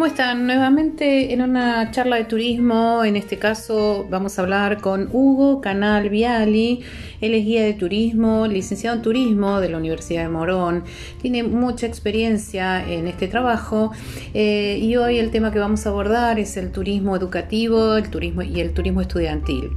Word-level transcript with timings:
¿Cómo 0.00 0.08
están? 0.08 0.46
Nuevamente 0.46 1.34
en 1.34 1.42
una 1.42 1.90
charla 1.90 2.16
de 2.16 2.24
turismo, 2.24 3.04
en 3.04 3.16
este 3.16 3.38
caso 3.38 4.06
vamos 4.08 4.38
a 4.38 4.42
hablar 4.42 4.80
con 4.80 5.10
Hugo 5.12 5.60
Canal 5.60 6.08
Viali, 6.08 6.80
él 7.20 7.34
es 7.34 7.44
guía 7.44 7.62
de 7.62 7.74
turismo, 7.74 8.46
licenciado 8.46 8.96
en 8.96 9.02
turismo 9.02 9.60
de 9.60 9.68
la 9.68 9.76
Universidad 9.76 10.22
de 10.22 10.30
Morón, 10.30 10.84
tiene 11.20 11.42
mucha 11.42 11.86
experiencia 11.86 12.82
en 12.82 13.08
este 13.08 13.28
trabajo 13.28 13.92
eh, 14.32 14.78
y 14.80 14.96
hoy 14.96 15.18
el 15.18 15.30
tema 15.30 15.52
que 15.52 15.58
vamos 15.58 15.84
a 15.84 15.90
abordar 15.90 16.38
es 16.38 16.56
el 16.56 16.72
turismo 16.72 17.14
educativo 17.14 17.96
el 17.96 18.08
turismo 18.08 18.40
y 18.40 18.58
el 18.58 18.72
turismo 18.72 19.02
estudiantil. 19.02 19.68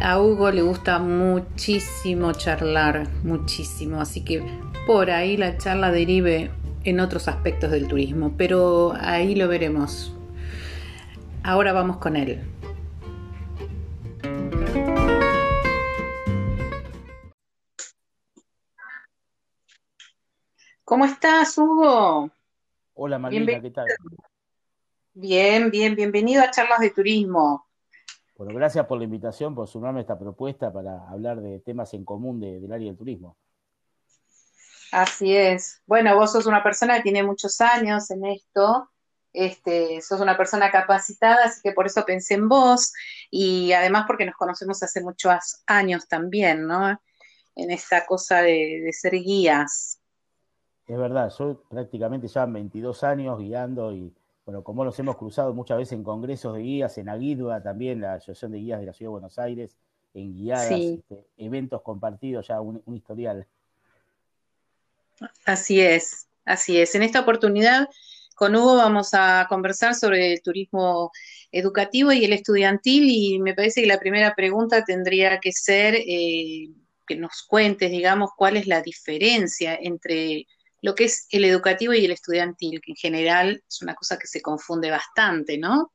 A 0.00 0.22
Hugo 0.22 0.50
le 0.50 0.62
gusta 0.62 0.98
muchísimo 1.00 2.32
charlar, 2.32 3.08
muchísimo, 3.24 4.00
así 4.00 4.22
que 4.22 4.42
por 4.86 5.10
ahí 5.10 5.36
la 5.36 5.58
charla 5.58 5.92
derive 5.92 6.50
en 6.84 7.00
otros 7.00 7.28
aspectos 7.28 7.70
del 7.70 7.88
turismo, 7.88 8.34
pero 8.36 8.94
ahí 8.98 9.34
lo 9.34 9.48
veremos. 9.48 10.14
Ahora 11.44 11.72
vamos 11.72 11.98
con 11.98 12.16
él. 12.16 12.40
¿Cómo 20.84 21.04
estás, 21.04 21.56
Hugo? 21.56 22.30
Hola, 22.94 23.18
Marina, 23.18 23.60
¿qué 23.60 23.70
tal? 23.70 23.86
Bien, 25.14 25.70
bien, 25.70 25.94
bienvenido 25.94 26.42
a 26.42 26.50
Charlas 26.50 26.80
de 26.80 26.90
Turismo. 26.90 27.66
Bueno, 28.36 28.54
gracias 28.54 28.86
por 28.86 28.98
la 28.98 29.04
invitación, 29.04 29.54
por 29.54 29.68
sumarme 29.68 30.00
a 30.00 30.02
esta 30.02 30.18
propuesta 30.18 30.72
para 30.72 31.08
hablar 31.08 31.40
de 31.40 31.60
temas 31.60 31.94
en 31.94 32.04
común 32.04 32.40
del 32.40 32.70
área 32.72 32.88
del 32.88 32.96
turismo. 32.96 33.36
Así 34.92 35.34
es. 35.34 35.80
Bueno, 35.86 36.14
vos 36.16 36.32
sos 36.32 36.44
una 36.44 36.62
persona 36.62 36.96
que 36.96 37.02
tiene 37.04 37.22
muchos 37.22 37.62
años 37.62 38.10
en 38.10 38.26
esto, 38.26 38.90
este, 39.32 40.02
sos 40.02 40.20
una 40.20 40.36
persona 40.36 40.70
capacitada, 40.70 41.46
así 41.46 41.62
que 41.62 41.72
por 41.72 41.86
eso 41.86 42.04
pensé 42.04 42.34
en 42.34 42.46
vos 42.46 42.92
y 43.30 43.72
además 43.72 44.04
porque 44.06 44.26
nos 44.26 44.36
conocemos 44.36 44.82
hace 44.82 45.02
muchos 45.02 45.62
años 45.66 46.06
también, 46.08 46.66
¿no? 46.66 47.00
En 47.56 47.70
esta 47.70 48.04
cosa 48.04 48.42
de, 48.42 48.90
ser 48.92 49.12
guías. 49.12 49.98
Es 50.86 50.98
verdad, 50.98 51.32
yo 51.38 51.62
prácticamente 51.70 52.28
ya 52.28 52.44
22 52.44 53.02
años 53.02 53.38
guiando 53.38 53.94
y, 53.94 54.12
bueno, 54.44 54.62
como 54.62 54.84
nos 54.84 54.98
hemos 54.98 55.16
cruzado 55.16 55.54
muchas 55.54 55.78
veces 55.78 55.92
en 55.92 56.04
congresos 56.04 56.54
de 56.54 56.60
guías, 56.60 56.98
en 56.98 57.08
Aguidua 57.08 57.62
también, 57.62 58.02
la 58.02 58.14
Asociación 58.14 58.52
de 58.52 58.58
Guías 58.58 58.80
de 58.80 58.86
la 58.86 58.92
Ciudad 58.92 59.08
de 59.08 59.12
Buenos 59.12 59.38
Aires, 59.38 59.78
en 60.12 60.34
guiadas, 60.34 60.70
este, 60.70 61.24
eventos 61.38 61.80
compartidos, 61.80 62.46
ya 62.48 62.60
un 62.60 62.82
historial. 62.94 63.46
Así 65.44 65.80
es, 65.80 66.26
así 66.44 66.78
es. 66.80 66.94
En 66.94 67.02
esta 67.02 67.20
oportunidad 67.20 67.88
con 68.34 68.56
Hugo 68.56 68.76
vamos 68.76 69.10
a 69.12 69.46
conversar 69.48 69.94
sobre 69.94 70.32
el 70.32 70.42
turismo 70.42 71.10
educativo 71.50 72.12
y 72.12 72.24
el 72.24 72.32
estudiantil 72.32 73.04
y 73.08 73.38
me 73.38 73.54
parece 73.54 73.82
que 73.82 73.86
la 73.86 74.00
primera 74.00 74.34
pregunta 74.34 74.84
tendría 74.84 75.38
que 75.38 75.52
ser 75.52 75.94
eh, 75.94 76.68
que 77.06 77.16
nos 77.16 77.42
cuentes, 77.46 77.90
digamos, 77.90 78.30
cuál 78.36 78.56
es 78.56 78.66
la 78.66 78.80
diferencia 78.80 79.78
entre 79.80 80.46
lo 80.80 80.94
que 80.94 81.04
es 81.04 81.26
el 81.30 81.44
educativo 81.44 81.92
y 81.92 82.04
el 82.04 82.10
estudiantil, 82.10 82.80
que 82.80 82.92
en 82.92 82.96
general 82.96 83.62
es 83.68 83.82
una 83.82 83.94
cosa 83.94 84.18
que 84.18 84.26
se 84.26 84.42
confunde 84.42 84.90
bastante, 84.90 85.56
¿no? 85.56 85.92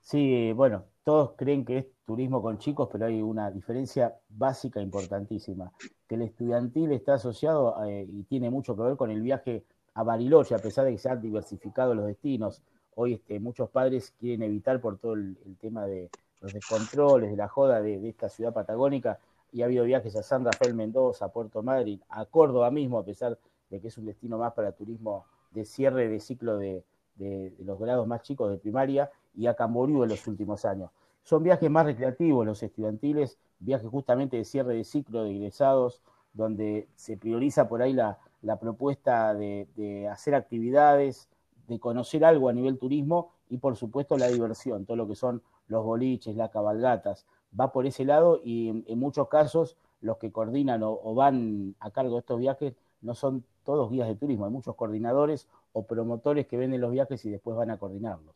Sí, 0.00 0.52
bueno, 0.52 0.86
todos 1.02 1.34
creen 1.36 1.64
que 1.64 1.78
es 1.78 1.86
turismo 2.04 2.42
con 2.42 2.58
chicos, 2.58 2.88
pero 2.90 3.06
hay 3.06 3.22
una 3.22 3.50
diferencia 3.50 4.16
básica 4.28 4.80
importantísima, 4.80 5.72
que 6.06 6.14
el 6.16 6.22
estudiantil 6.22 6.92
está 6.92 7.14
asociado 7.14 7.82
eh, 7.84 8.06
y 8.08 8.22
tiene 8.24 8.50
mucho 8.50 8.76
que 8.76 8.82
ver 8.82 8.96
con 8.96 9.10
el 9.10 9.22
viaje 9.22 9.64
a 9.94 10.02
Bariloche, 10.02 10.54
a 10.54 10.58
pesar 10.58 10.84
de 10.84 10.92
que 10.92 10.98
se 10.98 11.08
han 11.08 11.20
diversificado 11.20 11.94
los 11.94 12.06
destinos. 12.06 12.62
Hoy 12.96 13.14
este, 13.14 13.40
muchos 13.40 13.70
padres 13.70 14.12
quieren 14.18 14.42
evitar 14.42 14.80
por 14.80 14.98
todo 14.98 15.14
el, 15.14 15.36
tema 15.60 15.86
de 15.86 16.10
los 16.40 16.52
descontroles, 16.52 17.30
de 17.30 17.36
la 17.36 17.48
joda 17.48 17.80
de, 17.80 18.08
esta 18.08 18.28
ciudad 18.28 18.52
patagónica, 18.52 19.18
y 19.52 19.62
ha 19.62 19.66
habido 19.66 19.84
viajes 19.84 20.14
a 20.16 20.22
San 20.22 20.44
Rafael 20.44 20.74
Mendoza, 20.74 21.26
a 21.26 21.28
Puerto 21.32 21.62
Madryn, 21.62 22.02
a 22.08 22.26
Córdoba 22.26 22.70
mismo, 22.70 22.98
a 22.98 23.04
pesar 23.04 23.38
de 23.70 23.80
que 23.80 23.88
es 23.88 23.98
un 23.98 24.06
destino 24.06 24.36
más 24.36 24.52
para 24.52 24.72
turismo 24.72 25.24
de 25.52 25.64
cierre 25.64 26.08
de 26.08 26.18
ciclo 26.18 26.58
de, 26.58 26.84
de 27.14 27.54
los 27.60 27.78
grados 27.78 28.06
más 28.06 28.22
chicos 28.22 28.50
de 28.50 28.58
primaria, 28.58 29.10
y 29.36 29.46
a 29.46 29.54
Camboriú 29.54 30.02
en 30.02 30.10
los 30.10 30.26
últimos 30.26 30.64
años. 30.64 30.90
Son 31.24 31.42
viajes 31.42 31.70
más 31.70 31.86
recreativos 31.86 32.44
los 32.44 32.62
estudiantiles, 32.62 33.38
viajes 33.58 33.88
justamente 33.88 34.36
de 34.36 34.44
cierre 34.44 34.74
de 34.74 34.84
ciclo 34.84 35.24
de 35.24 35.30
egresados, 35.30 36.02
donde 36.34 36.86
se 36.96 37.16
prioriza 37.16 37.66
por 37.66 37.80
ahí 37.80 37.94
la, 37.94 38.18
propuesta 38.60 39.32
de, 39.32 40.06
hacer 40.12 40.34
actividades, 40.34 41.30
de 41.66 41.80
conocer 41.80 42.26
algo 42.26 42.50
a 42.50 42.52
nivel 42.52 42.78
turismo 42.78 43.30
y 43.48 43.56
por 43.56 43.74
supuesto 43.76 44.18
la 44.18 44.28
diversión, 44.28 44.84
todo 44.84 44.98
lo 44.98 45.08
que 45.08 45.14
son 45.14 45.42
los 45.68 45.82
boliches, 45.82 46.36
las 46.36 46.50
cabalgatas, 46.50 47.24
va 47.58 47.72
por 47.72 47.86
ese 47.86 48.04
lado 48.04 48.42
y 48.44 48.84
en, 48.86 48.98
muchos 48.98 49.28
casos 49.28 49.78
los 50.02 50.18
que 50.18 50.30
coordinan 50.30 50.82
o, 50.82 51.00
o, 51.02 51.14
van 51.14 51.74
a 51.80 51.90
cargo 51.90 52.16
de 52.16 52.20
estos 52.20 52.38
viajes 52.38 52.74
no 53.00 53.14
son 53.14 53.44
todos 53.64 53.90
guías 53.90 54.08
de 54.08 54.16
turismo, 54.16 54.44
hay 54.44 54.50
muchos 54.50 54.74
coordinadores 54.74 55.48
o 55.72 55.86
promotores 55.86 56.46
que 56.46 56.58
venden 56.58 56.82
los 56.82 56.90
viajes 56.90 57.24
y 57.24 57.30
después 57.30 57.56
van 57.56 57.70
a 57.70 57.78
coordinarlos. 57.78 58.34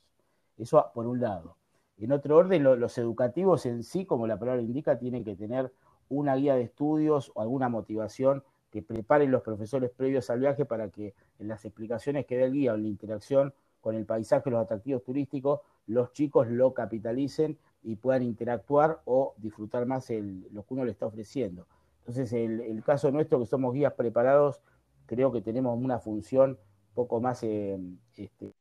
Eso 0.57 0.91
por 0.95 1.07
un 1.07 1.21
lado. 1.21 1.57
En 1.99 2.13
otro 2.13 2.37
orden, 2.37 2.63
los 2.63 2.97
educativos 2.99 3.67
en 3.67 3.83
sí, 3.83 4.07
como 4.07 4.27
la 4.27 4.39
palabra 4.39 4.63
indica, 4.63 4.99
tienen 4.99 5.25
que 5.25 5.35
tener 5.35 5.73
una 6.09 6.37
guía 6.37 6.55
de 6.55 6.63
estudios 6.63 7.33
o 7.35 7.43
alguna 7.43 7.69
motivación 7.69 8.45
que 8.71 8.83
preparen 8.83 9.31
los 9.31 9.43
profesores 9.43 9.91
previos 9.91 10.31
al 10.31 10.41
viaje 10.41 10.65
para 10.65 10.91
que 10.91 11.15
en 11.39 11.49
las 11.49 11.65
explicaciones 11.65 12.27
que 12.27 12.37
dé 12.37 12.45
el 12.45 12.53
guía 12.53 12.73
o 12.73 12.77
en 12.77 12.83
la 12.83 12.89
interacción 12.89 13.53
con 13.81 13.95
el 13.95 14.05
paisaje, 14.07 14.51
los 14.51 14.63
atractivos 14.63 15.03
turísticos, 15.03 15.61
los 15.87 16.13
chicos 16.13 16.49
lo 16.49 16.75
capitalicen 16.75 17.59
y 17.83 17.97
puedan 17.97 18.23
interactuar 18.23 19.01
o 19.05 19.35
disfrutar 19.39 19.87
más 19.87 20.11
lo 20.11 20.65
que 20.65 20.75
uno 20.75 20.85
le 20.85 20.93
está 20.93 21.07
ofreciendo. 21.07 21.67
Entonces, 22.01 22.33
el, 22.33 22.61
el, 22.61 22.83
caso 22.85 23.11
nuestro, 23.11 23.39
que 23.39 23.47
somos 23.47 23.75
guías 23.75 23.93
preparados, 23.95 24.61
creo 25.07 25.33
que 25.33 25.41
tenemos 25.41 25.77
una 25.79 25.99
función 25.99 26.59
poco 26.95 27.21
más 27.21 27.43
eh, 27.43 27.79
este, 28.17 28.53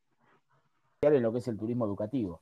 en 1.01 1.23
lo 1.23 1.31
que 1.31 1.39
es 1.39 1.47
el 1.47 1.57
turismo 1.57 1.85
educativo. 1.85 2.41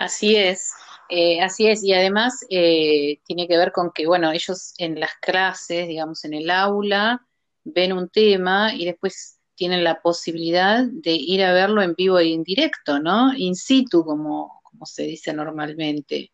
Así 0.00 0.34
es, 0.34 0.72
eh, 1.10 1.42
así 1.42 1.66
es, 1.66 1.84
y 1.84 1.92
además 1.92 2.46
eh, 2.48 3.20
tiene 3.26 3.46
que 3.46 3.58
ver 3.58 3.70
con 3.70 3.90
que, 3.92 4.06
bueno, 4.06 4.32
ellos 4.32 4.72
en 4.78 4.98
las 4.98 5.10
clases, 5.20 5.88
digamos, 5.88 6.24
en 6.24 6.32
el 6.34 6.48
aula, 6.50 7.20
ven 7.64 7.92
un 7.92 8.08
tema 8.08 8.74
y 8.74 8.86
después 8.86 9.38
tienen 9.54 9.84
la 9.84 10.00
posibilidad 10.00 10.86
de 10.90 11.12
ir 11.12 11.44
a 11.44 11.52
verlo 11.52 11.82
en 11.82 11.94
vivo 11.94 12.18
y 12.20 12.32
en 12.32 12.42
directo, 12.44 12.98
¿no? 12.98 13.34
In 13.36 13.54
situ, 13.54 14.02
como, 14.02 14.62
como 14.64 14.86
se 14.86 15.02
dice 15.02 15.34
normalmente. 15.34 16.32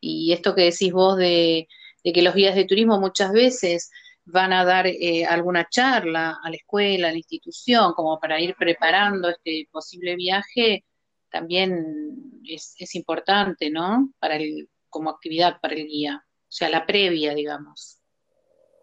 Y 0.00 0.32
esto 0.32 0.54
que 0.56 0.62
decís 0.62 0.92
vos 0.92 1.16
de, 1.16 1.68
de 2.02 2.12
que 2.12 2.22
los 2.22 2.34
guías 2.34 2.56
de 2.56 2.64
turismo 2.64 2.98
muchas 2.98 3.32
veces 3.32 3.90
van 4.24 4.52
a 4.52 4.64
dar 4.64 4.88
eh, 4.88 5.24
alguna 5.24 5.68
charla 5.70 6.40
a 6.42 6.50
la 6.50 6.56
escuela, 6.56 7.08
a 7.08 7.12
la 7.12 7.18
institución, 7.18 7.92
como 7.94 8.18
para 8.18 8.40
ir 8.40 8.56
preparando 8.56 9.28
este 9.30 9.68
posible 9.70 10.16
viaje, 10.16 10.84
también 11.34 12.40
es, 12.48 12.76
es 12.78 12.94
importante, 12.94 13.68
¿no? 13.68 14.10
Para 14.20 14.36
el, 14.36 14.68
como 14.88 15.10
actividad 15.10 15.60
para 15.60 15.74
el 15.74 15.88
guía, 15.88 16.24
o 16.24 16.46
sea, 16.48 16.68
la 16.68 16.86
previa, 16.86 17.34
digamos. 17.34 17.98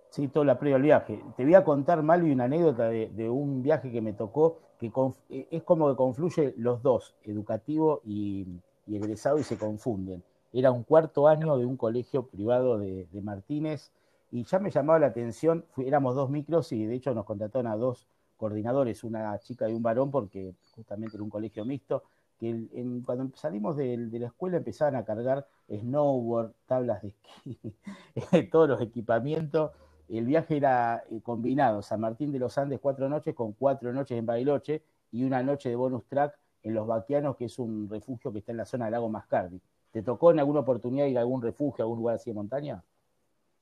Sí, 0.09 0.27
toda 0.27 0.45
la 0.45 0.59
previa 0.59 0.75
al 0.75 0.81
viaje. 0.81 1.23
Te 1.37 1.45
voy 1.45 1.55
a 1.55 1.63
contar, 1.63 2.03
Malvi, 2.03 2.33
una 2.33 2.43
anécdota 2.43 2.89
de, 2.89 3.29
un 3.29 3.63
viaje 3.63 3.89
que 3.89 4.01
me 4.01 4.11
tocó, 4.11 4.59
que 4.77 4.91
eh, 5.29 5.47
es 5.49 5.63
como 5.63 5.89
que 5.89 5.95
confluye 5.95 6.53
los 6.57 6.83
dos, 6.83 7.15
educativo 7.23 8.01
y, 8.03 8.45
egresado, 8.85 9.39
y 9.39 9.43
se 9.43 9.57
confunden. 9.57 10.21
Era 10.51 10.71
un 10.71 10.83
cuarto 10.83 11.29
año 11.29 11.57
de 11.57 11.65
un 11.65 11.77
colegio 11.77 12.27
privado 12.27 12.77
de, 12.77 13.07
de 13.09 13.21
Martínez, 13.21 13.93
y 14.29 14.43
ya 14.43 14.59
me 14.59 14.71
llamaba 14.71 14.99
la 14.99 15.07
atención, 15.07 15.63
éramos 15.77 16.15
dos 16.15 16.29
micros 16.29 16.73
y 16.73 16.85
de 16.85 16.95
hecho 16.95 17.13
nos 17.13 17.23
contrataron 17.23 17.71
a 17.71 17.77
dos 17.77 18.09
coordinadores, 18.35 19.05
una 19.05 19.39
chica 19.39 19.69
y 19.69 19.73
un 19.73 19.83
varón, 19.83 20.11
porque 20.11 20.53
justamente 20.75 21.15
era 21.15 21.23
un 21.23 21.29
colegio 21.29 21.63
mixto, 21.63 22.03
que 22.41 22.67
cuando 23.05 23.29
salimos 23.37 23.77
de, 23.77 23.95
la 23.97 24.25
escuela 24.25 24.57
empezaban 24.57 24.95
a 24.95 25.05
cargar 25.05 25.47
snowboard, 25.69 26.53
tablas 26.65 27.03
de 27.03 27.09
esquí, 27.09 27.75
todos 28.51 28.67
los 28.67 28.81
equipamientos. 28.81 29.71
El 30.09 30.25
viaje 30.25 30.57
era 30.57 31.03
eh, 31.11 31.21
combinado, 31.21 31.83
San 31.83 32.01
Martín 32.01 32.31
de 32.31 32.39
los 32.39 32.57
Andes 32.57 32.79
cuatro 32.81 33.07
noches 33.07 33.35
con 33.35 33.53
cuatro 33.53 33.93
noches 33.93 34.17
en 34.17 34.25
Bariloche 34.25 34.81
y 35.11 35.23
una 35.23 35.43
noche 35.43 35.69
de 35.69 35.75
bonus 35.75 36.03
track 36.07 36.35
en 36.63 36.73
Los 36.73 36.87
Baquianos, 36.87 37.37
que 37.37 37.45
es 37.45 37.59
un 37.59 37.87
refugio 37.87 38.33
que 38.33 38.39
está 38.39 38.51
en 38.53 38.57
la 38.57 38.65
zona 38.65 38.85
del 38.85 38.93
lago 38.93 39.07
Mascardi. 39.07 39.61
¿Te 39.91 40.01
tocó 40.01 40.31
en 40.31 40.39
alguna 40.39 40.61
oportunidad 40.61 41.05
ir 41.05 41.19
a 41.19 41.21
algún 41.21 41.43
refugio, 41.43 41.83
a 41.83 41.85
algún 41.85 41.99
lugar 41.99 42.15
así 42.15 42.31
de 42.31 42.33
montaña? 42.33 42.83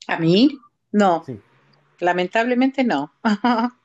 ¿A 0.08 0.18
mí? 0.18 0.58
No. 0.90 1.22
Lamentablemente 1.98 2.82
no. 2.82 3.12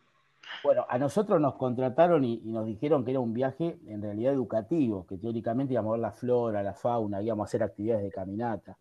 bueno, 0.66 0.86
a 0.90 0.98
nosotros 0.98 1.40
nos 1.40 1.56
contrataron 1.56 2.24
y, 2.24 2.38
nos 2.44 2.66
dijeron 2.66 3.06
que 3.06 3.12
era 3.12 3.20
un 3.20 3.34
viaje 3.34 3.78
en 3.88 4.02
realidad 4.02 4.34
educativo, 4.34 5.06
que 5.08 5.18
teóricamente 5.18 5.74
íbamos 5.74 5.92
a 5.92 5.94
ver 5.94 6.02
la 6.02 6.12
flora, 6.12 6.64
la 6.64 6.74
fauna, 6.74 7.22
íbamos 7.22 7.46
a 7.46 7.48
hacer 7.48 7.64
actividades 7.64 8.04
de 8.04 8.12
caminata. 8.12 8.78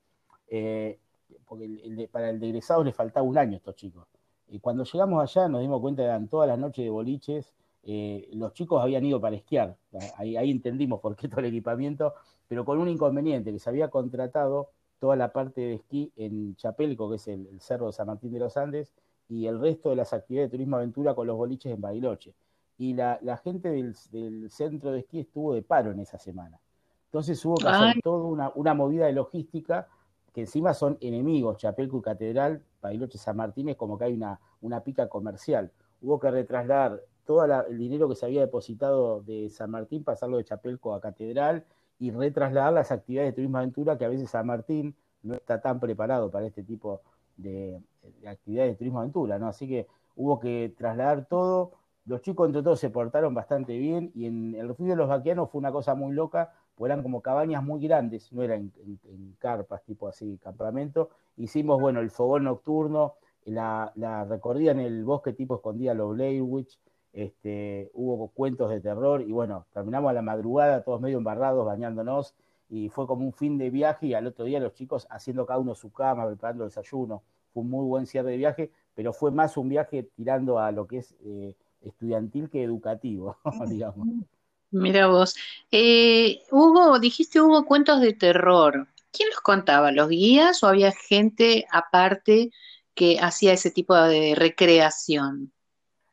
Eh, 0.48 0.98
porque 1.46 2.08
para 2.10 2.30
el 2.30 2.40
de 2.40 2.48
egresado 2.48 2.82
le 2.82 2.92
faltaba 2.92 3.26
un 3.26 3.38
año 3.38 3.52
a 3.52 3.56
estos 3.56 3.76
chicos. 3.76 4.06
Y 4.48 4.58
cuando 4.58 4.84
llegamos 4.84 5.22
allá 5.22 5.48
nos 5.48 5.60
dimos 5.60 5.80
cuenta 5.80 6.02
que 6.02 6.06
eran 6.06 6.28
todas 6.28 6.48
las 6.48 6.58
noches 6.58 6.84
de 6.84 6.90
boliches 6.90 7.54
eh, 7.86 8.30
los 8.32 8.54
chicos 8.54 8.82
habían 8.82 9.04
ido 9.04 9.20
para 9.20 9.36
esquiar, 9.36 9.76
ahí, 10.16 10.50
entendimos 10.50 11.00
por 11.00 11.16
qué 11.16 11.28
todo 11.28 11.40
el 11.40 11.46
equipamiento, 11.46 12.14
pero 12.48 12.64
con 12.64 12.78
un 12.78 12.88
inconveniente, 12.88 13.52
que 13.52 13.58
se 13.58 13.68
había 13.68 13.88
contratado 13.88 14.70
toda 14.98 15.16
la 15.16 15.32
parte 15.32 15.60
de 15.60 15.74
esquí 15.74 16.10
en 16.16 16.56
Chapelco, 16.56 17.10
que 17.10 17.16
es 17.16 17.28
el, 17.28 17.60
cerro 17.60 17.86
de 17.86 17.92
San 17.92 18.06
Martín 18.06 18.32
de 18.32 18.38
los 18.38 18.56
Andes, 18.56 18.94
y 19.34 19.48
el 19.48 19.60
resto 19.60 19.90
de 19.90 19.96
las 19.96 20.12
actividades 20.12 20.50
de 20.50 20.56
turismo 20.56 20.76
aventura 20.76 21.12
con 21.14 21.26
los 21.26 21.36
boliches 21.36 21.72
en 21.72 21.80
Bariloche. 21.80 22.34
Y 22.78 22.94
la, 22.94 23.18
gente 23.42 23.68
del, 23.68 24.50
centro 24.50 24.92
de 24.92 25.00
esquí 25.00 25.20
estuvo 25.20 25.54
de 25.54 25.62
paro 25.62 25.90
en 25.90 25.98
esa 25.98 26.18
semana. 26.18 26.60
Entonces 27.06 27.44
hubo 27.44 27.56
que 27.56 27.66
hacer 27.66 28.00
toda 28.02 28.24
una, 28.24 28.52
una, 28.54 28.74
movida 28.74 29.06
de 29.06 29.12
logística, 29.12 29.88
que 30.32 30.42
encima 30.42 30.72
son 30.72 30.98
enemigos, 31.00 31.58
Chapelco 31.58 31.98
y 31.98 32.02
Catedral, 32.02 32.62
Bariloche 32.80 33.18
San 33.18 33.36
Martín 33.36 33.68
es 33.68 33.76
como 33.76 33.98
que 33.98 34.04
hay 34.04 34.12
una, 34.12 34.38
una 34.60 34.82
pica 34.82 35.08
comercial. 35.08 35.72
Hubo 36.00 36.20
que 36.20 36.30
retrasladar 36.30 37.02
todo 37.24 37.44
el 37.44 37.78
dinero 37.78 38.08
que 38.08 38.14
se 38.14 38.26
había 38.26 38.40
depositado 38.42 39.20
de 39.22 39.50
San 39.50 39.70
Martín, 39.70 40.04
pasarlo 40.04 40.36
de 40.36 40.44
Chapelco 40.44 40.94
a 40.94 41.00
Catedral, 41.00 41.64
y 41.98 42.12
retrasladar 42.12 42.72
las 42.72 42.92
actividades 42.92 43.30
de 43.30 43.34
turismo 43.34 43.58
aventura 43.58 43.98
que 43.98 44.04
a 44.04 44.08
veces 44.08 44.30
San 44.30 44.46
Martín 44.46 44.94
no 45.22 45.34
está 45.34 45.60
tan 45.60 45.80
preparado 45.80 46.30
para 46.30 46.46
este 46.46 46.62
tipo 46.62 47.00
de, 47.36 47.80
actividades 48.26 48.72
de 48.72 48.76
turismo 48.76 49.00
aventura, 49.00 49.38
¿no? 49.38 49.48
Así 49.48 49.68
que 49.68 49.86
hubo 50.16 50.40
que 50.40 50.74
trasladar 50.76 51.26
todo. 51.26 51.72
Los 52.06 52.20
chicos 52.20 52.46
entre 52.46 52.62
todos 52.62 52.80
se 52.80 52.90
portaron 52.90 53.34
bastante 53.34 53.78
bien 53.78 54.12
y 54.14 54.26
en 54.26 54.54
el 54.54 54.68
refugio 54.68 54.92
de 54.92 54.98
los 54.98 55.08
vaquianos 55.08 55.50
fue 55.50 55.58
una 55.58 55.72
cosa 55.72 55.94
muy 55.94 56.12
loca, 56.14 56.52
pues 56.74 56.90
eran 56.90 57.02
como 57.02 57.22
cabañas 57.22 57.62
muy 57.62 57.80
grandes, 57.80 58.30
no 58.32 58.42
eran 58.42 58.72
en, 58.76 59.36
carpas 59.38 59.82
tipo 59.84 60.08
así, 60.08 60.38
campamento. 60.42 61.10
Hicimos, 61.36 61.80
bueno, 61.80 62.00
el 62.00 62.10
fogón 62.10 62.44
nocturno, 62.44 63.14
la, 63.44 63.92
la 63.96 64.24
recorrida 64.24 64.72
en 64.72 64.80
el 64.80 65.04
bosque 65.04 65.32
tipo 65.32 65.54
escondida 65.56 65.94
los 65.94 66.10
Blair 66.14 66.42
Witch, 66.42 66.78
este, 67.14 67.90
hubo 67.94 68.28
cuentos 68.28 68.70
de 68.70 68.80
terror 68.80 69.22
y 69.22 69.30
bueno, 69.32 69.66
terminamos 69.72 70.10
a 70.10 70.14
la 70.14 70.22
madrugada 70.22 70.82
todos 70.82 71.00
medio 71.00 71.18
embarrados, 71.18 71.64
bañándonos 71.64 72.34
y 72.68 72.88
fue 72.88 73.06
como 73.06 73.24
un 73.24 73.32
fin 73.32 73.56
de 73.56 73.70
viaje 73.70 74.08
y 74.08 74.14
al 74.14 74.26
otro 74.26 74.44
día 74.44 74.58
los 74.58 74.74
chicos 74.74 75.06
haciendo 75.10 75.46
cada 75.46 75.60
uno 75.60 75.74
su 75.74 75.92
cama, 75.92 76.26
preparando 76.26 76.64
el 76.64 76.70
desayuno. 76.70 77.22
Fue 77.54 77.62
un 77.62 77.70
muy 77.70 77.86
buen 77.86 78.06
cierre 78.06 78.32
de 78.32 78.36
viaje, 78.36 78.72
pero 78.94 79.12
fue 79.12 79.30
más 79.30 79.56
un 79.56 79.68
viaje 79.68 80.10
tirando 80.16 80.58
a 80.58 80.72
lo 80.72 80.88
que 80.88 80.98
es 80.98 81.14
eh, 81.24 81.54
estudiantil 81.80 82.50
que 82.50 82.64
educativo, 82.64 83.38
digamos. 83.68 84.08
Mira 84.72 85.06
vos. 85.06 85.36
Eh, 85.70 86.40
Hugo, 86.50 86.98
dijiste 86.98 87.40
hubo 87.40 87.64
cuentos 87.64 88.00
de 88.00 88.12
terror. 88.12 88.88
¿Quién 89.12 89.28
los 89.30 89.40
contaba? 89.40 89.92
¿Los 89.92 90.08
guías 90.08 90.64
o 90.64 90.66
había 90.66 90.90
gente 90.90 91.64
aparte 91.70 92.50
que 92.92 93.20
hacía 93.20 93.52
ese 93.52 93.70
tipo 93.70 93.94
de 93.94 94.34
recreación? 94.36 95.52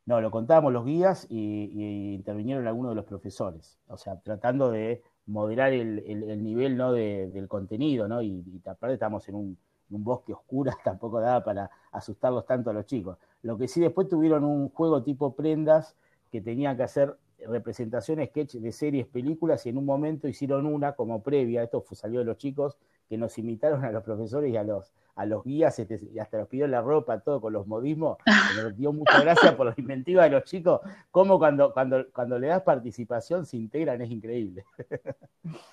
No, 0.05 0.21
lo 0.21 0.29
contábamos 0.29 0.73
los 0.73 0.85
guías 0.85 1.25
y, 1.27 2.13
intervinieron 2.13 2.67
algunos 2.67 2.91
de 2.91 2.95
los 2.95 3.05
profesores, 3.05 3.79
o 3.87 3.97
sea, 3.97 4.19
tratando 4.19 4.69
de 4.69 5.01
moderar 5.25 5.73
el, 5.73 6.43
nivel 6.43 6.77
¿no? 6.77 6.91
del 6.91 7.47
contenido, 7.47 8.07
¿no? 8.07 8.21
Y, 8.21 8.43
y 8.45 8.61
aparte 8.69 8.93
estamos 8.93 9.27
en 9.29 9.35
un, 9.35 9.57
bosque 9.97 10.33
oscuro, 10.33 10.71
tampoco 10.83 11.19
daba 11.19 11.43
para 11.43 11.71
asustarlos 11.91 12.45
tanto 12.45 12.69
a 12.69 12.73
los 12.73 12.85
chicos. 12.85 13.17
Lo 13.41 13.57
que 13.57 13.67
sí 13.67 13.81
después 13.81 14.07
tuvieron 14.07 14.43
un 14.43 14.69
juego 14.69 15.03
tipo 15.03 15.35
prendas 15.35 15.95
que 16.31 16.41
tenían 16.41 16.77
que 16.77 16.83
hacer 16.83 17.17
representaciones, 17.47 18.29
sketch 18.29 18.55
de 18.55 18.71
series, 18.71 19.07
películas, 19.07 19.65
y 19.65 19.69
en 19.69 19.77
un 19.77 19.85
momento 19.85 20.27
hicieron 20.27 20.65
una 20.65 20.93
como 20.93 21.23
previa, 21.23 21.63
esto 21.63 21.83
salió 21.93 22.19
de 22.19 22.25
los 22.25 22.37
chicos, 22.37 22.77
que 23.11 23.17
nos 23.17 23.37
imitaron 23.37 23.83
a 23.83 23.91
los 23.91 24.03
profesores 24.03 24.53
y 24.53 24.55
a 24.55 24.63
los, 24.63 24.93
a 25.15 25.25
los 25.25 25.43
guías, 25.43 25.77
este, 25.77 25.99
y 26.13 26.17
hasta 26.17 26.37
los 26.37 26.47
pidió 26.47 26.65
la 26.65 26.79
ropa, 26.79 27.19
todo 27.19 27.41
con 27.41 27.51
los 27.51 27.67
modismos, 27.67 28.17
nos 28.55 28.77
dio 28.77 28.93
mucha 28.93 29.19
gracia 29.21 29.57
por 29.57 29.65
la 29.65 29.73
inventiva 29.75 30.23
de 30.23 30.29
los 30.29 30.45
chicos, 30.45 30.79
cómo 31.11 31.37
cuando, 31.37 31.73
cuando, 31.73 32.09
cuando 32.13 32.39
le 32.39 32.47
das 32.47 32.61
participación 32.61 33.45
se 33.45 33.57
integran, 33.57 34.01
es 34.01 34.09
increíble. 34.09 34.63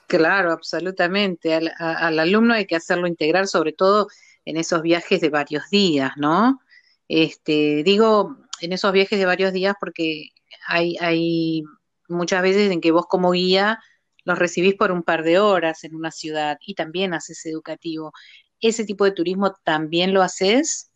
Claro, 0.09 0.51
absolutamente. 0.51 1.55
Al, 1.55 1.71
al 1.79 2.19
alumno 2.19 2.55
hay 2.55 2.67
que 2.67 2.75
hacerlo 2.75 3.07
integrar, 3.07 3.47
sobre 3.47 3.73
todo 3.73 4.09
en 4.45 4.57
esos 4.57 4.83
viajes 4.83 5.21
de 5.21 5.29
varios 5.29 5.71
días, 5.71 6.11
¿no? 6.17 6.59
Este, 7.07 7.85
digo, 7.85 8.37
en 8.61 8.73
esos 8.73 8.91
viajes 8.91 9.17
de 9.17 9.27
varios 9.27 9.53
días 9.53 9.77
porque 9.79 10.31
hay, 10.67 10.97
hay 11.01 11.63
muchas 12.09 12.43
veces 12.43 12.73
en 12.73 12.81
que 12.81 12.91
vos 12.91 13.07
como 13.07 13.31
guía 13.31 13.79
los 14.29 14.39
recibís 14.39 14.75
por 14.75 14.93
un 14.93 15.03
par 15.03 15.25
de 15.25 15.39
horas 15.39 15.85
en 15.85 15.95
una 15.95 16.11
ciudad 16.11 16.59
y 16.67 16.75
también 16.75 17.15
haces 17.15 17.47
educativo. 17.47 18.13
¿Ese 18.61 18.85
tipo 18.85 19.07
de 19.07 19.13
turismo 19.13 19.55
también 19.65 20.13
lo 20.13 20.21
haces? 20.21 20.93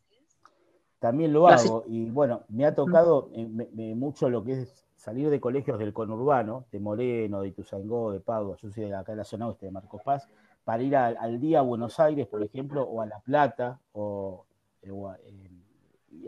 También 0.99 1.33
lo, 1.33 1.49
hago 1.49 1.83
y 1.89 2.11
bueno, 2.11 2.45
me 2.51 2.67
ha 2.67 2.75
tocado 2.75 3.31
eh, 3.35 3.47
mucho 3.97 4.29
lo 4.29 4.45
que 4.45 4.61
es 4.61 4.85
salir 4.97 5.31
de 5.31 5.41
colegios 5.41 5.79
del 5.79 5.95
conurbano, 5.95 6.67
de 6.71 6.79
Moreno, 6.79 7.41
de 7.41 7.49
Ituzaingó, 7.49 8.13
de 8.13 8.21
Padua, 8.21 8.57
yo 8.61 8.71
soy 8.71 8.85
de 8.85 8.95
acá 8.95 9.13
de 9.13 9.17
la 9.17 9.25
zona 9.25 9.49
oeste 9.49 9.65
de 9.65 9.73
Marcos 9.73 10.03
Paz, 10.05 10.29
para 10.63 10.83
ir 10.83 10.95
al 10.95 11.41
día 11.41 11.61
a 11.61 11.63
Buenos 11.63 11.99
Aires, 11.99 12.27
por 12.27 12.43
ejemplo, 12.43 12.83
o 12.83 13.01
a 13.01 13.07
La 13.07 13.19
Plata, 13.21 13.81
o, 13.93 14.45
eh, 14.83 14.91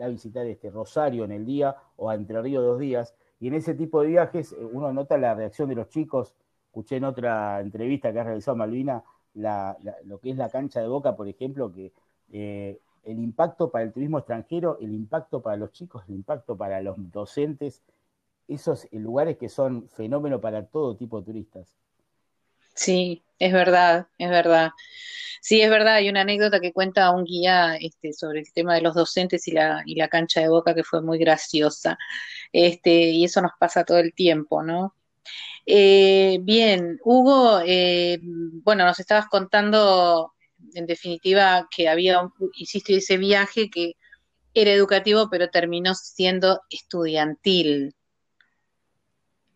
a, 0.01 0.05
a, 0.05 0.07
visitar 0.09 0.45
este 0.47 0.71
Rosario 0.71 1.23
en 1.23 1.31
el 1.31 1.45
día, 1.45 1.75
o 1.97 2.09
a 2.09 2.15
Entre 2.15 2.41
Ríos 2.41 2.65
dos 2.65 2.79
días, 2.79 3.13
y 3.39 3.47
en 3.47 3.53
ese 3.53 3.75
tipo 3.75 4.01
de 4.01 4.07
viajes 4.07 4.53
eh, 4.53 4.65
uno 4.65 4.91
nota 4.91 5.17
la 5.17 5.35
reacción 5.35 5.69
de 5.69 5.75
los 5.75 5.87
chicos, 5.89 6.33
escuché 6.75 6.97
en 6.97 7.05
otra 7.05 7.61
entrevista 7.61 8.11
que 8.11 8.19
ha 8.19 8.23
realizado 8.25 8.57
Malvina, 8.57 9.01
lo 9.33 10.19
que 10.19 10.31
es 10.31 10.35
la 10.35 10.49
cancha 10.49 10.81
de 10.81 10.87
boca, 10.87 11.15
por 11.15 11.29
ejemplo, 11.29 11.71
que 11.71 11.93
eh, 12.33 12.77
el 13.05 13.19
impacto 13.19 13.71
para 13.71 13.85
el 13.85 13.93
turismo 13.93 14.17
extranjero, 14.17 14.77
el 14.81 14.93
impacto 14.93 15.41
para 15.41 15.55
los 15.55 15.71
chicos, 15.71 16.03
el 16.09 16.15
impacto 16.15 16.57
para 16.57 16.81
los 16.81 16.95
docentes, 17.11 17.81
esos 18.49 18.87
lugares 18.91 19.37
que 19.37 19.47
son 19.47 19.87
fenómeno 19.87 20.41
para 20.41 20.65
todo 20.65 20.97
tipo 20.97 21.19
de 21.19 21.25
turistas. 21.25 21.77
Sí, 22.73 23.23
es 23.39 23.53
verdad, 23.53 24.07
es 24.17 24.29
verdad. 24.29 24.71
Sí, 25.41 25.61
es 25.61 25.69
verdad, 25.69 25.95
hay 25.95 26.09
una 26.09 26.21
anécdota 26.21 26.59
que 26.59 26.73
cuenta 26.73 27.11
un 27.11 27.23
guía 27.23 27.77
este, 27.77 28.11
sobre 28.11 28.41
el 28.41 28.51
tema 28.51 28.75
de 28.75 28.81
los 28.81 28.95
docentes 28.95 29.47
y 29.47 29.51
la, 29.51 29.81
y 29.85 29.95
la 29.95 30.09
cancha 30.09 30.41
de 30.41 30.49
boca 30.49 30.75
que 30.75 30.83
fue 30.83 31.01
muy 31.01 31.19
graciosa. 31.19 31.97
Este, 32.51 32.91
y 33.11 33.23
eso 33.23 33.41
nos 33.41 33.51
pasa 33.57 33.85
todo 33.85 33.99
el 33.99 34.13
tiempo, 34.13 34.61
¿no? 34.61 34.93
Eh, 35.65 36.39
bien, 36.41 36.99
Hugo, 37.03 37.59
eh, 37.65 38.19
bueno, 38.21 38.85
nos 38.85 38.99
estabas 38.99 39.27
contando 39.27 40.33
en 40.73 40.85
definitiva 40.85 41.67
que 41.75 41.89
había, 41.89 42.29
hiciste 42.55 42.97
ese 42.97 43.17
viaje 43.17 43.69
que 43.69 43.93
era 44.53 44.71
educativo, 44.71 45.27
pero 45.29 45.49
terminó 45.49 45.95
siendo 45.95 46.61
estudiantil. 46.69 47.95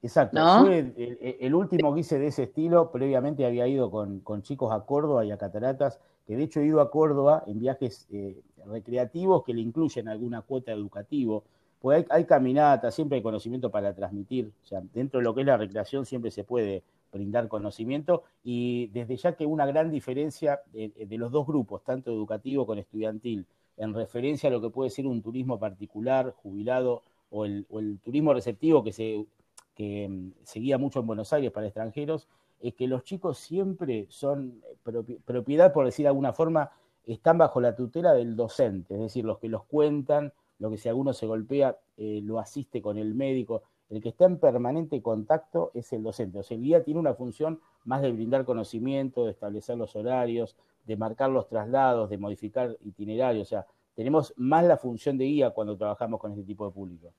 Exacto, 0.01 0.39
fue 0.61 0.93
el, 1.41 1.53
último 1.53 1.93
que 1.93 2.01
hice 2.01 2.19
de 2.19 2.27
ese 2.27 2.43
estilo, 2.43 2.89
previamente 2.89 3.45
había 3.45 3.67
ido 3.67 3.91
con, 3.91 4.23
chicos 4.43 4.71
a 4.71 4.85
Córdoba 4.85 5.25
y 5.25 5.31
a 5.31 5.37
Cataratas, 5.37 5.99
que 6.25 6.37
de 6.37 6.43
hecho 6.43 6.61
he 6.61 6.65
ido 6.65 6.79
a 6.79 6.89
Córdoba 6.89 7.43
en 7.47 7.59
viajes 7.59 8.07
eh, 8.11 8.39
recreativos 8.65 9.43
que 9.43 9.53
le 9.53 9.59
incluyen 9.59 10.07
alguna 10.07 10.41
cuota 10.41 10.71
educativa, 10.71 11.41
pues 11.79 12.05
hay, 12.09 12.25
caminata, 12.25 12.91
siempre 12.91 13.17
hay 13.17 13.21
conocimiento 13.21 13.71
para 13.71 13.93
transmitir, 13.93 14.51
o 14.63 14.67
sea, 14.67 14.81
dentro 14.93 15.19
de 15.19 15.23
lo 15.23 15.33
que 15.33 15.41
es 15.41 15.47
la 15.47 15.57
recreación 15.57 16.05
siempre 16.05 16.29
se 16.29 16.43
puede 16.43 16.83
brindar 17.11 17.47
conocimiento. 17.47 18.23
Y 18.43 18.87
desde 18.87 19.15
ya 19.15 19.33
que 19.35 19.45
una 19.45 19.65
gran 19.65 19.89
diferencia 19.89 20.61
de, 20.73 21.17
los 21.17 21.31
dos 21.31 21.47
grupos, 21.47 21.83
tanto 21.83 22.11
educativo 22.11 22.65
como 22.65 22.79
estudiantil, 22.79 23.45
en 23.77 23.93
referencia 23.93 24.49
a 24.49 24.51
lo 24.51 24.61
que 24.61 24.69
puede 24.69 24.89
ser 24.89 25.07
un 25.07 25.21
turismo 25.21 25.57
particular, 25.57 26.33
jubilado, 26.43 27.01
o 27.29 27.45
el, 27.45 27.65
turismo 28.03 28.33
receptivo 28.33 28.83
que 28.83 28.91
se 28.91 29.25
que 29.75 30.09
mm, 30.09 30.31
seguía 30.43 30.77
mucho 30.77 30.99
en 30.99 31.07
Buenos 31.07 31.31
Aires 31.31 31.51
para 31.51 31.67
extranjeros, 31.67 32.27
es 32.59 32.73
que 32.73 32.87
los 32.87 33.05
chicos 33.05 33.37
siempre 33.37 34.07
son 34.09 34.61
propiedad, 35.23 35.71
por 35.71 35.85
decir 35.85 36.03
de 36.03 36.09
alguna 36.09 36.33
forma, 36.33 36.71
están 37.05 37.37
bajo 37.37 37.61
la 37.61 37.75
tutela 37.75 38.13
del 38.13 38.35
docente, 38.35 38.95
es 38.95 38.99
decir, 38.99 39.23
los 39.23 39.39
que 39.39 39.47
los 39.47 39.63
cuentan, 39.63 40.33
lo 40.59 40.69
que 40.69 40.77
si 40.77 40.89
alguno 40.89 41.13
se 41.13 41.25
golpea 41.25 41.77
eh, 41.97 42.21
lo 42.23 42.39
asiste 42.39 42.81
con 42.81 42.97
el 42.97 43.15
médico. 43.15 43.63
El 43.89 44.01
que 44.01 44.09
está 44.09 44.25
en 44.25 44.37
permanente 44.37 45.01
contacto 45.01 45.71
es 45.73 45.91
el 45.93 46.03
docente. 46.03 46.39
O 46.39 46.43
sea, 46.43 46.55
el 46.55 46.63
guía 46.63 46.83
tiene 46.83 46.99
una 46.99 47.15
función 47.15 47.59
más 47.85 48.01
de 48.01 48.11
brindar 48.11 48.45
conocimiento, 48.45 49.25
de 49.25 49.31
establecer 49.31 49.77
los 49.77 49.95
horarios, 49.95 50.55
de 50.85 50.95
marcar 50.95 51.29
los 51.31 51.47
traslados, 51.47 52.09
de 52.09 52.17
modificar 52.17 52.77
itinerarios. 52.81 53.47
O 53.47 53.49
sea, 53.49 53.65
tenemos 53.95 54.33
más 54.37 54.63
la 54.65 54.77
función 54.77 55.17
de 55.17 55.25
guía 55.25 55.49
cuando 55.51 55.75
trabajamos 55.75 56.19
con 56.19 56.31
este 56.31 56.43
tipo 56.43 56.65
de 56.65 56.71
público. 56.71 57.13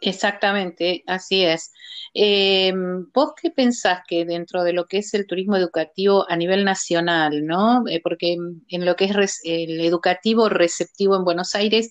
Exactamente, 0.00 1.02
así 1.06 1.44
es. 1.44 1.72
Eh, 2.12 2.72
¿Vos 3.14 3.32
qué 3.40 3.50
pensás 3.50 4.00
que 4.06 4.24
dentro 4.26 4.62
de 4.62 4.72
lo 4.74 4.86
que 4.86 4.98
es 4.98 5.14
el 5.14 5.26
turismo 5.26 5.56
educativo 5.56 6.26
a 6.28 6.36
nivel 6.36 6.64
nacional, 6.64 7.46
¿no? 7.46 7.86
Eh, 7.88 8.00
porque 8.02 8.34
en 8.68 8.84
lo 8.84 8.96
que 8.96 9.06
es 9.06 9.40
el 9.44 9.80
educativo 9.80 10.48
receptivo 10.50 11.16
en 11.16 11.24
Buenos 11.24 11.54
Aires, 11.54 11.90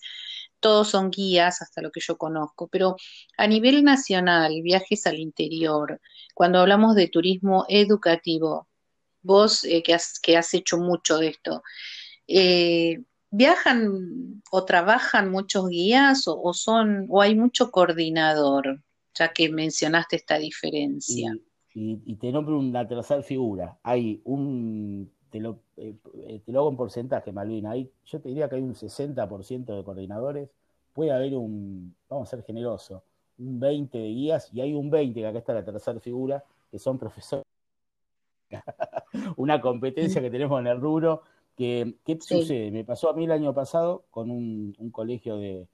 todos 0.60 0.90
son 0.90 1.10
guías, 1.12 1.62
hasta 1.62 1.82
lo 1.82 1.92
que 1.92 2.00
yo 2.02 2.18
conozco, 2.18 2.68
pero 2.70 2.96
a 3.38 3.48
nivel 3.48 3.84
nacional, 3.84 4.62
viajes 4.64 5.06
al 5.08 5.20
interior, 5.20 6.00
cuando 6.36 6.60
hablamos 6.60 6.96
de 6.96 7.08
turismo 7.10 7.66
educativo, 7.68 8.68
vos 9.22 9.64
eh, 9.66 9.84
que, 9.84 9.94
has, 9.96 10.20
que 10.22 10.38
has 10.38 10.54
hecho 10.54 10.78
mucho 10.78 11.18
de 11.18 11.30
esto, 11.30 11.64
¿viajan 13.34 14.44
o 14.52 14.64
trabajan 14.64 15.32
muchos 15.32 15.68
guías 15.68 16.26
o, 16.28 16.54
son 16.54 17.08
o 17.10 17.22
hay 17.22 17.36
mucho 17.36 17.72
coordinador? 17.72 18.82
Ya 19.16 19.34
que 19.34 19.50
mencionaste 19.50 20.16
esta 20.16 20.38
diferencia. 20.38 21.36
Y, 21.74 22.16
te 22.16 22.32
nombro 22.32 22.60
una 22.60 22.88
tercera 22.88 23.24
figura. 23.24 23.78
Hay 23.82 24.22
un, 24.26 25.12
te 25.32 25.40
lo, 25.40 25.60
eh, 25.78 25.96
te 26.46 26.52
lo 26.52 26.60
hago 26.60 26.70
en 26.70 26.78
porcentaje, 26.78 27.32
Malvina. 27.32 27.72
Hay, 27.72 27.92
yo 28.06 28.22
te 28.22 28.30
diría 28.30 28.48
que 28.48 28.56
hay 28.56 28.62
un 28.62 28.76
60% 28.76 29.76
de 29.76 29.84
coordinadores. 29.84 30.50
Puede 30.94 31.12
haber 31.12 31.36
un, 31.36 31.96
vamos 32.08 32.28
a 32.28 32.32
ser 32.36 32.46
generoso, 32.46 33.04
un 33.40 33.60
20 33.60 33.98
de 33.98 34.08
guías 34.10 34.50
y 34.54 34.62
hay 34.62 34.74
un 34.76 34.92
20, 34.92 35.20
que 35.20 35.28
acá 35.28 35.40
está 35.40 35.54
la 35.54 35.66
tercera 35.66 36.00
figura, 36.00 36.44
que 36.70 36.78
son 36.78 37.00
profesores. 37.00 37.46
una 39.38 39.60
competencia 39.60 40.22
que 40.22 40.30
tenemos 40.30 40.60
en 40.60 40.68
el 40.68 40.80
rubro. 40.80 41.24
Que, 41.56 41.96
¿Qué 42.04 42.18
sucede? 42.20 42.72
Me 42.72 42.84
pasó 42.84 43.10
a 43.10 43.14
mí 43.14 43.26
el 43.26 43.32
año 43.32 43.54
pasado 43.54 44.06
con 44.10 44.32
un, 44.32 44.74
colegio 44.92 45.38
de, 45.38 45.68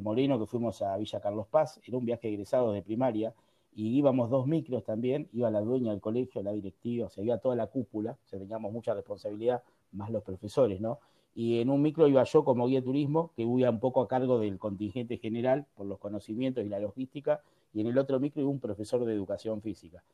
Moreno 0.00 0.38
que 0.38 0.46
fuimos 0.46 0.80
a 0.82 0.96
Villa 0.96 1.20
Carlos 1.20 1.46
Paz. 1.48 1.80
Era 1.86 1.98
un 1.98 2.04
viaje 2.04 2.28
egresado 2.28 2.72
de 2.72 2.82
primaria 2.82 3.34
y 3.74 3.96
íbamos 3.96 4.30
dos 4.30 4.46
micros 4.46 4.84
también, 4.84 5.28
iba 5.32 5.50
la 5.50 5.60
dueña 5.60 5.90
del 5.90 6.00
colegio, 6.00 6.42
la 6.42 6.52
directiva, 6.52 7.06
o 7.06 7.10
sea, 7.10 7.24
iba 7.24 7.38
toda 7.38 7.56
la 7.56 7.66
cúpula, 7.66 8.12
o 8.12 8.28
sea, 8.28 8.38
teníamos 8.38 8.72
mucha 8.72 8.94
responsabilidad, 8.94 9.64
más 9.92 10.10
los 10.10 10.22
profesores, 10.22 10.80
¿no? 10.80 11.00
Y 11.34 11.58
en 11.60 11.68
un 11.70 11.82
micro 11.82 12.06
iba 12.06 12.22
yo 12.22 12.44
como 12.44 12.68
guía 12.68 12.78
de 12.78 12.84
turismo, 12.84 13.32
que 13.34 13.42
iba 13.42 13.68
un 13.68 13.80
poco 13.80 14.00
a 14.00 14.06
cargo 14.06 14.38
del 14.38 14.58
contingente 14.58 15.18
general 15.18 15.66
por 15.74 15.86
los 15.86 15.98
conocimientos 15.98 16.64
y 16.64 16.68
la 16.68 16.78
logística, 16.78 17.42
y 17.72 17.80
en 17.80 17.88
el 17.88 17.98
otro 17.98 18.20
micro 18.20 18.40
iba 18.40 18.50
un 18.50 18.60
profesor 18.60 19.04
de 19.04 19.12
educación 19.12 19.60
física 19.60 20.04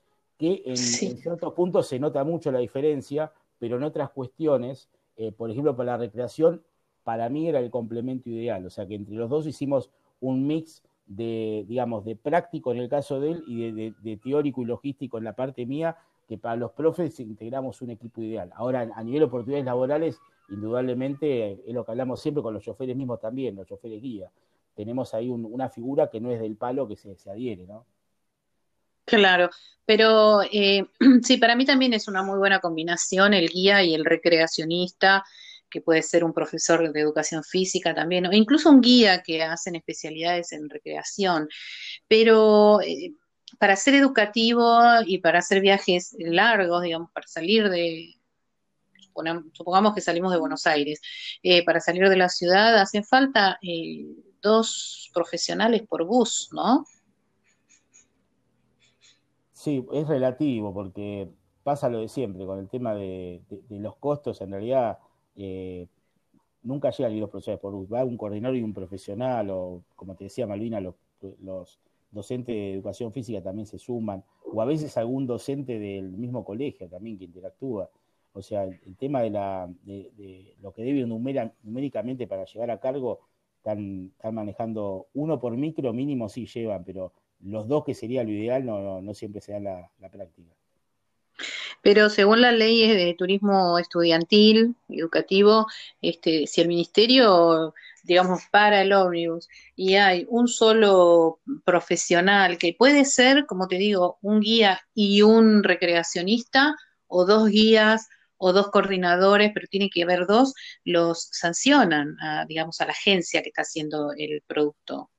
que 0.40 0.62
en, 0.64 0.78
ciertos 0.78 1.52
puntos 1.52 1.86
se 1.86 1.98
nota 1.98 2.24
mucho 2.24 2.50
la 2.50 2.60
diferencia, 2.60 3.30
pero 3.58 3.76
en 3.76 3.82
otras 3.82 4.08
cuestiones, 4.08 4.88
eh, 5.20 5.32
por 5.32 5.50
ejemplo, 5.50 5.76
para 5.76 5.92
la 5.92 5.98
recreación, 5.98 6.62
para 7.04 7.28
mí 7.28 7.46
era 7.46 7.60
el 7.60 7.70
complemento 7.70 8.30
ideal, 8.30 8.64
o 8.64 8.70
sea 8.70 8.86
que 8.86 8.94
entre 8.94 9.14
los 9.14 9.28
dos 9.28 9.46
hicimos 9.46 9.90
un 10.18 10.46
mix 10.46 10.82
de, 11.06 11.66
digamos, 11.68 12.06
de 12.06 12.16
práctico 12.16 12.72
en 12.72 12.78
el 12.78 12.88
caso 12.88 13.20
de 13.20 13.32
él 13.32 13.44
y 13.46 13.70
de, 13.70 14.16
teórico 14.16 14.62
y 14.62 14.64
logístico 14.64 15.18
en 15.18 15.24
la 15.24 15.34
parte 15.34 15.66
mía, 15.66 15.94
que 16.26 16.38
para 16.38 16.56
los 16.56 16.70
profes 16.72 17.20
integramos 17.20 17.82
un 17.82 17.90
equipo 17.90 18.22
ideal. 18.22 18.50
Ahora, 18.54 18.90
a 18.94 19.04
nivel 19.04 19.20
de 19.20 19.26
oportunidades 19.26 19.66
laborales, 19.66 20.18
indudablemente 20.48 21.68
es 21.68 21.74
lo 21.74 21.84
que 21.84 21.90
hablamos 21.90 22.18
siempre 22.22 22.42
con 22.42 22.54
los 22.54 22.62
choferes 22.62 22.96
mismos 22.96 23.20
también, 23.20 23.56
los 23.56 23.66
choferes 23.66 24.00
guía. 24.00 24.30
Tenemos 24.74 25.12
ahí 25.12 25.28
una 25.28 25.68
figura 25.68 26.08
que 26.08 26.18
no 26.22 26.30
es 26.30 26.40
del 26.40 26.56
palo 26.56 26.88
que 26.88 26.96
se, 26.96 27.14
se 27.14 27.30
adhiere, 27.30 27.66
¿no? 27.66 27.84
Claro, 29.10 29.50
pero 29.84 30.40
eh, 30.42 30.86
sí, 31.24 31.36
para 31.38 31.56
mí 31.56 31.64
también 31.64 31.92
es 31.94 32.06
una 32.06 32.22
muy 32.22 32.38
buena 32.38 32.60
combinación 32.60 33.34
el 33.34 33.48
guía 33.48 33.82
y 33.82 33.92
el 33.92 34.04
recreacionista, 34.04 35.24
que 35.68 35.80
puede 35.80 36.02
ser 36.02 36.22
un 36.22 36.32
profesor 36.32 36.92
de 36.92 37.00
educación 37.00 37.42
física 37.42 37.92
también, 37.92 38.26
o 38.26 38.32
incluso 38.32 38.70
un 38.70 38.80
guía 38.80 39.22
que 39.22 39.42
hacen 39.42 39.74
especialidades 39.74 40.52
en 40.52 40.70
recreación. 40.70 41.48
Pero 42.06 42.80
eh, 42.82 43.14
para 43.58 43.74
ser 43.74 43.94
educativo 43.94 44.80
y 45.04 45.18
para 45.18 45.40
hacer 45.40 45.60
viajes 45.60 46.14
largos, 46.20 46.82
digamos, 46.82 47.10
para 47.12 47.26
salir 47.26 47.68
de, 47.68 48.14
supongamos 49.52 49.92
que 49.92 50.00
salimos 50.00 50.32
de 50.32 50.38
Buenos 50.38 50.68
Aires, 50.68 51.00
eh, 51.42 51.64
para 51.64 51.80
salir 51.80 52.08
de 52.08 52.16
la 52.16 52.28
ciudad 52.28 52.78
hacen 52.78 53.04
falta 53.04 53.58
dos 54.40 55.10
profesionales 55.12 55.82
por 55.88 56.04
bus, 56.04 56.48
¿no? 56.52 56.86
Sí, 59.60 59.86
es 59.92 60.08
relativo 60.08 60.72
porque 60.72 61.28
pasa 61.62 61.90
lo 61.90 61.98
de 61.98 62.08
siempre, 62.08 62.46
con 62.46 62.58
el 62.60 62.70
tema 62.70 62.94
de, 62.94 63.42
los 63.68 63.94
costos, 63.96 64.40
en 64.40 64.52
realidad 64.52 64.98
eh, 65.36 65.86
nunca 66.62 66.88
llegan 66.88 67.20
los 67.20 67.28
profesores 67.28 67.60
por 67.60 67.74
va 67.92 68.02
un 68.02 68.16
coordinador 68.16 68.56
y 68.56 68.62
un 68.62 68.72
profesional, 68.72 69.50
o 69.50 69.82
como 69.96 70.14
te 70.14 70.24
decía 70.24 70.46
Malvina, 70.46 70.80
los, 70.80 70.94
docentes 72.10 72.54
de 72.54 72.72
educación 72.72 73.12
física 73.12 73.42
también 73.42 73.66
se 73.66 73.78
suman, 73.78 74.24
o 74.50 74.62
a 74.62 74.64
veces 74.64 74.96
algún 74.96 75.26
docente 75.26 75.78
del 75.78 76.10
mismo 76.16 76.42
colegio 76.42 76.88
también 76.88 77.18
que 77.18 77.24
interactúa. 77.24 77.90
O 78.32 78.40
sea, 78.40 78.64
el, 78.64 78.96
tema 78.96 79.20
de, 79.20 79.28
la, 79.28 79.68
de, 79.84 80.54
lo 80.62 80.72
que 80.72 80.84
debe 80.84 81.04
numéricamente 81.06 82.26
para 82.26 82.46
llegar 82.46 82.70
a 82.70 82.80
cargo, 82.80 83.20
están, 83.58 84.10
están 84.16 84.34
manejando 84.34 85.08
uno 85.12 85.38
por 85.38 85.54
micro 85.54 85.92
mínimo 85.92 86.30
sí 86.30 86.46
llevan, 86.46 86.82
pero 86.82 87.12
los 87.42 87.68
dos 87.68 87.84
que 87.84 87.94
sería 87.94 88.24
lo 88.24 88.30
ideal 88.30 88.64
no, 88.64 89.00
no, 89.00 89.14
siempre 89.14 89.40
se 89.40 89.52
da 89.52 89.60
la, 89.60 89.90
la, 89.98 90.10
práctica. 90.10 90.50
Pero 91.82 92.10
según 92.10 92.42
las 92.42 92.54
leyes 92.54 92.94
de 92.94 93.14
turismo 93.14 93.78
estudiantil, 93.78 94.74
educativo, 94.88 95.66
este, 96.02 96.46
si 96.46 96.60
el 96.60 96.68
ministerio, 96.68 97.74
digamos, 98.04 98.42
para 98.50 98.82
el 98.82 98.92
ómnibus 98.92 99.48
y 99.74 99.94
hay 99.94 100.26
un 100.28 100.48
solo 100.48 101.40
profesional 101.64 102.58
que 102.58 102.74
puede 102.78 103.06
ser, 103.06 103.46
como 103.46 103.68
te 103.68 103.76
digo, 103.76 104.18
un 104.20 104.40
guía 104.40 104.80
y 104.94 105.22
un 105.22 105.62
recreacionista, 105.62 106.76
o 107.10 107.26
dos 107.26 107.48
guías 107.50 108.08
o 108.38 108.54
dos 108.54 108.70
coordinadores, 108.70 109.50
pero 109.52 109.66
tiene 109.68 109.90
que 109.90 110.02
haber 110.02 110.26
dos, 110.26 110.54
los 110.84 111.28
sancionan, 111.30 112.16
a, 112.22 112.46
digamos, 112.46 112.80
a 112.80 112.86
la 112.86 112.92
agencia 112.92 113.42
que 113.42 113.50
está 113.50 113.62
haciendo 113.62 114.12
el 114.16 114.42
producto. 114.46 115.10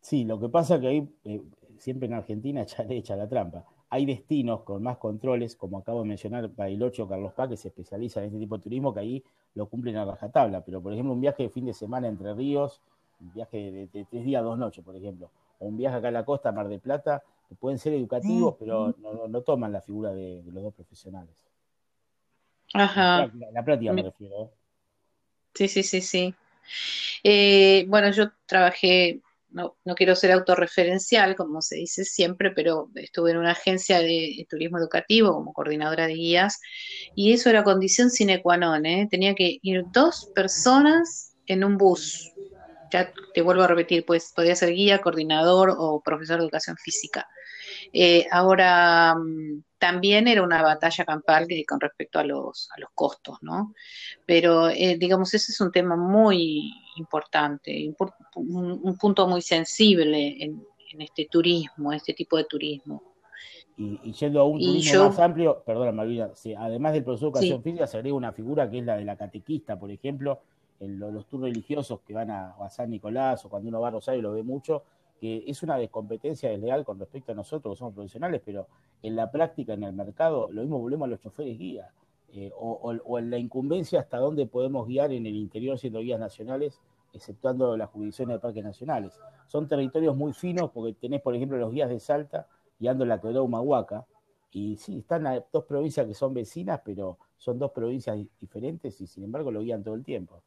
Sí, 0.00 0.24
lo 0.24 0.40
que 0.40 0.48
pasa 0.48 0.80
que 0.80 0.88
ahí 0.88 1.08
eh, 1.24 1.42
siempre 1.82 2.06
en 2.06 2.14
Argentina 2.14 2.62
echa, 2.62 2.84
le 2.84 2.96
echa 2.96 3.16
la 3.16 3.28
trampa. 3.28 3.64
Hay 3.90 4.06
destinos 4.06 4.62
con 4.62 4.82
más 4.82 4.96
controles, 4.96 5.54
como 5.56 5.78
acabo 5.78 6.02
de 6.02 6.08
mencionar, 6.08 6.48
Bariloche 6.48 7.02
o 7.02 7.08
Carlos 7.08 7.34
Paz, 7.34 7.50
que 7.50 7.56
se 7.58 7.68
especializan 7.68 8.22
en 8.22 8.28
este 8.28 8.38
tipo 8.38 8.56
de 8.56 8.62
turismo, 8.62 8.94
que 8.94 9.00
ahí 9.00 9.24
lo 9.54 9.66
cumplen 9.66 9.96
a 9.96 10.04
rajatabla. 10.06 10.64
Pero, 10.64 10.80
por 10.80 10.94
ejemplo, 10.94 11.12
un 11.12 11.20
viaje 11.20 11.42
de 11.42 11.50
fin 11.50 11.66
de 11.66 11.74
semana 11.74 12.08
entre 12.08 12.32
ríos, 12.32 12.80
un 13.20 13.34
viaje 13.34 13.88
de, 13.92 14.04
tres 14.04 14.24
días, 14.24 14.42
dos 14.42 14.56
noches, 14.56 14.82
por 14.82 14.96
ejemplo, 14.96 15.30
o 15.58 15.66
un 15.66 15.76
viaje 15.76 15.96
acá 15.96 16.08
a 16.08 16.12
la 16.12 16.24
costa, 16.24 16.52
Mar 16.52 16.68
del 16.68 16.80
Plata, 16.80 17.22
que 17.48 17.54
pueden 17.54 17.78
ser 17.78 17.92
educativos, 17.92 18.56
pero 18.58 18.94
no, 19.28 19.40
toman 19.42 19.72
la 19.72 19.82
figura 19.82 20.14
de, 20.14 20.42
los 20.50 20.62
dos 20.62 20.74
profesionales. 20.74 21.34
Ajá. 22.72 23.30
La, 23.52 23.62
práctica 23.62 23.92
me 23.92 24.02
refiero. 24.02 24.44
¿eh? 24.44 24.48
Sí, 25.52 25.68
sí, 25.68 25.82
sí, 25.82 26.00
sí. 26.00 26.34
Eh, 27.22 27.84
bueno, 27.88 28.10
yo 28.10 28.30
trabajé 28.46 29.20
no, 29.52 29.76
no 29.84 29.94
quiero 29.94 30.16
ser 30.16 30.32
autorreferencial, 30.32 31.36
como 31.36 31.62
se 31.62 31.76
dice 31.76 32.04
siempre, 32.04 32.50
pero 32.50 32.90
estuve 32.94 33.32
en 33.32 33.38
una 33.38 33.52
agencia 33.52 34.00
de, 34.00 34.46
turismo 34.48 34.78
educativo 34.78 35.32
como 35.32 35.52
coordinadora 35.52 36.06
de 36.06 36.14
guías 36.14 36.60
y 37.14 37.32
eso 37.32 37.50
era 37.50 37.64
condición 37.64 38.10
sine 38.10 38.42
qua 38.42 38.56
non, 38.56 38.84
¿eh? 38.86 39.08
tenía 39.10 39.34
que 39.34 39.58
ir 39.62 39.84
dos 39.92 40.30
personas 40.34 41.34
en 41.46 41.64
un 41.64 41.76
bus. 41.76 42.32
Ya 42.90 43.12
te 43.32 43.40
vuelvo 43.40 43.62
a 43.62 43.66
repetir, 43.68 44.04
pues 44.04 44.32
podía 44.36 44.54
ser 44.54 44.70
guía, 44.74 45.00
coordinador 45.00 45.74
o 45.78 46.02
profesor 46.02 46.38
de 46.38 46.44
educación 46.44 46.76
física. 46.76 47.26
Eh, 47.92 48.26
ahora, 48.30 49.14
mm, 49.14 49.62
también 49.82 50.28
era 50.28 50.44
una 50.44 50.62
batalla 50.62 51.04
campal 51.04 51.48
con 51.66 51.80
respecto 51.80 52.20
a 52.20 52.24
los, 52.24 52.70
a 52.70 52.78
los 52.78 52.90
costos, 52.94 53.38
¿no? 53.42 53.74
Pero, 54.24 54.68
eh, 54.68 54.96
digamos, 54.96 55.34
ese 55.34 55.50
es 55.50 55.60
un 55.60 55.72
tema 55.72 55.96
muy 55.96 56.72
importante, 56.98 57.92
un, 58.36 58.96
punto 58.96 59.26
muy 59.26 59.42
sensible 59.42 60.36
en, 60.38 60.64
este 61.00 61.26
turismo, 61.28 61.92
este 61.92 62.14
tipo 62.14 62.36
de 62.36 62.44
turismo. 62.44 63.02
Y, 63.76 64.12
yendo 64.12 64.42
a 64.42 64.44
un 64.44 64.60
turismo 64.60 65.08
más 65.08 65.18
amplio, 65.18 65.64
perdona 65.66 65.90
Malvina, 65.90 66.30
además 66.58 66.92
del 66.92 67.02
profesor 67.02 67.32
de 67.32 67.40
educación 67.40 67.62
física 67.64 67.86
se 67.88 67.96
agrega 67.96 68.14
una 68.14 68.30
figura 68.30 68.70
que 68.70 68.78
es 68.78 68.84
la 68.84 68.94
de 68.94 69.04
la 69.04 69.16
catequista, 69.16 69.80
por 69.80 69.90
ejemplo, 69.90 70.42
los 70.78 71.26
tours 71.26 71.42
religiosos 71.42 72.02
que 72.06 72.14
van 72.14 72.30
a, 72.30 72.54
a, 72.60 72.70
San 72.70 72.88
Nicolás 72.88 73.44
o 73.44 73.48
cuando 73.48 73.68
uno 73.68 73.80
va 73.80 73.88
a 73.88 73.90
Rosario 73.90 74.22
lo 74.22 74.32
ve 74.32 74.44
mucho, 74.44 74.84
que 75.22 75.44
es 75.46 75.62
una 75.62 75.76
descompetencia 75.76 76.50
desleal 76.50 76.84
con 76.84 76.98
respecto 76.98 77.30
a 77.30 77.36
nosotros 77.36 77.74
que 77.74 77.78
somos 77.78 77.94
profesionales, 77.94 78.42
pero 78.44 78.66
en 79.04 79.14
la 79.14 79.30
práctica, 79.30 79.74
en 79.74 79.84
el 79.84 79.92
mercado, 79.92 80.48
lo 80.50 80.62
mismo 80.62 80.80
volvemos 80.80 81.06
a 81.06 81.10
los 81.10 81.20
choferes 81.20 81.56
guías, 81.56 81.88
eh, 82.32 82.50
o, 82.56 83.18
en 83.20 83.30
la 83.30 83.38
incumbencia 83.38 84.00
hasta 84.00 84.18
dónde 84.18 84.46
podemos 84.46 84.88
guiar 84.88 85.12
en 85.12 85.24
el 85.24 85.36
interior 85.36 85.78
siendo 85.78 86.00
guías 86.00 86.18
nacionales, 86.18 86.80
exceptuando 87.12 87.76
las 87.76 87.88
jurisdicciones 87.90 88.34
de 88.34 88.40
parques 88.40 88.64
nacionales. 88.64 89.16
Son 89.46 89.68
territorios 89.68 90.16
muy 90.16 90.32
finos 90.32 90.72
porque 90.72 90.94
tenés, 90.94 91.22
por 91.22 91.36
ejemplo, 91.36 91.56
los 91.56 91.70
guías 91.70 91.88
de 91.88 92.00
Salta 92.00 92.48
guiando 92.80 93.04
la 93.04 93.20
Quebrada 93.20 93.42
Humahuaca, 93.42 94.04
y 94.50 94.76
sí, 94.76 94.98
están 94.98 95.22
dos 95.52 95.64
provincias 95.66 96.04
que 96.04 96.14
son 96.14 96.34
vecinas, 96.34 96.80
pero 96.84 97.16
son 97.38 97.60
dos 97.60 97.70
provincias 97.70 98.18
diferentes 98.40 99.00
y 99.00 99.06
sin 99.06 99.22
embargo 99.22 99.52
lo 99.52 99.60
guían 99.60 99.84
todo 99.84 99.94
el 99.94 100.02
tiempo. 100.02 100.42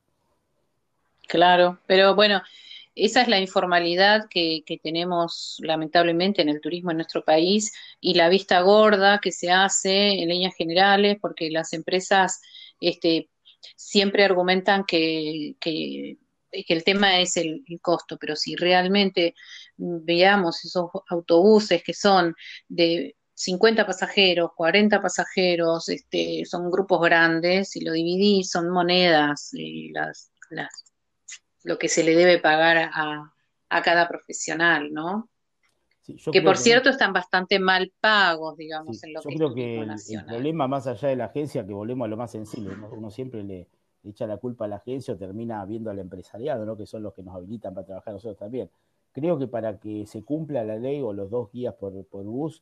Claro, 1.29 1.79
pero 1.87 2.13
bueno, 2.13 2.41
esa 2.95 3.21
es 3.21 3.27
la 3.27 3.39
informalidad 3.39 4.27
que, 4.29 4.63
tenemos 4.81 5.57
lamentablemente 5.59 6.41
en 6.41 6.49
el 6.49 6.61
turismo 6.61 6.91
en 6.91 6.97
nuestro 6.97 7.23
país 7.23 7.73
y 7.99 8.13
la 8.13 8.29
vista 8.29 8.61
gorda 8.61 9.19
que 9.19 9.31
se 9.31 9.51
hace 9.51 10.21
en 10.21 10.29
líneas 10.29 10.55
generales 10.55 11.17
porque 11.21 11.49
las 11.51 11.73
empresas 11.73 12.41
este, 12.79 13.29
siempre 13.75 14.23
argumentan 14.23 14.85
que, 14.85 15.55
que, 15.59 16.17
el 16.51 16.83
tema 16.85 17.19
es 17.19 17.35
el, 17.35 17.65
costo, 17.81 18.17
pero 18.17 18.35
si 18.37 18.55
realmente 18.55 19.35
veamos 19.75 20.63
esos 20.63 20.89
autobuses 21.09 21.83
que 21.83 21.93
son 21.93 22.33
de 22.69 23.17
50 23.33 23.85
pasajeros, 23.85 24.51
40 24.55 25.01
pasajeros, 25.01 25.89
este, 25.89 26.45
son 26.45 26.71
grupos 26.71 27.01
grandes, 27.01 27.71
si 27.71 27.81
lo 27.81 27.91
dividís, 27.91 28.51
son 28.51 28.69
monedas, 28.69 29.49
y 29.53 29.91
las 29.91 30.31
lo 31.65 31.77
que 31.77 31.89
se 31.89 32.03
le 32.03 32.15
debe 32.15 32.39
pagar 32.39 32.77
a, 32.93 33.33
a 33.69 33.81
cada 33.81 34.07
profesional, 34.07 34.93
¿no? 34.93 35.29
que 36.31 36.41
por 36.41 36.57
cierto 36.57 36.89
están 36.89 37.13
bastante 37.13 37.57
mal 37.59 37.91
pagos, 37.99 38.55
digamos, 38.57 39.03
en 39.03 39.13
lo 39.13 39.21
yo 39.23 39.29
creo 39.29 39.53
que 39.55 39.79
el, 39.79 40.25
problema 40.27 40.67
más 40.67 40.85
allá 40.85 41.07
de 41.07 41.15
la 41.15 41.25
agencia, 41.25 41.65
que 41.65 41.73
volvemos 41.73 42.05
a 42.05 42.09
lo 42.09 42.17
más 42.17 42.31
sensible, 42.31 42.75
uno 42.91 43.09
siempre 43.09 43.43
le, 43.43 43.67
echa 44.03 44.27
la 44.27 44.37
culpa 44.37 44.65
a 44.65 44.67
la 44.67 44.75
agencia 44.75 45.15
o 45.15 45.17
termina 45.17 45.65
viendo 45.65 45.89
al 45.89 45.97
empresariado, 45.97 46.63
¿no? 46.65 46.77
que 46.77 46.85
son 46.85 47.01
los 47.01 47.13
que 47.13 47.23
nos 47.23 47.35
habilitan 47.35 47.73
para 47.73 47.87
trabajar 47.87 48.13
nosotros 48.13 48.37
también. 48.37 48.69
Creo 49.13 49.39
que 49.39 49.47
para 49.47 49.79
que 49.79 50.05
se 50.05 50.23
cumpla 50.23 50.63
la 50.63 50.75
ley 50.75 51.01
o 51.01 51.11
los 51.11 51.31
dos 51.31 51.51
guías 51.51 51.73
por, 51.73 52.05
por 52.05 52.23
bus, 52.23 52.61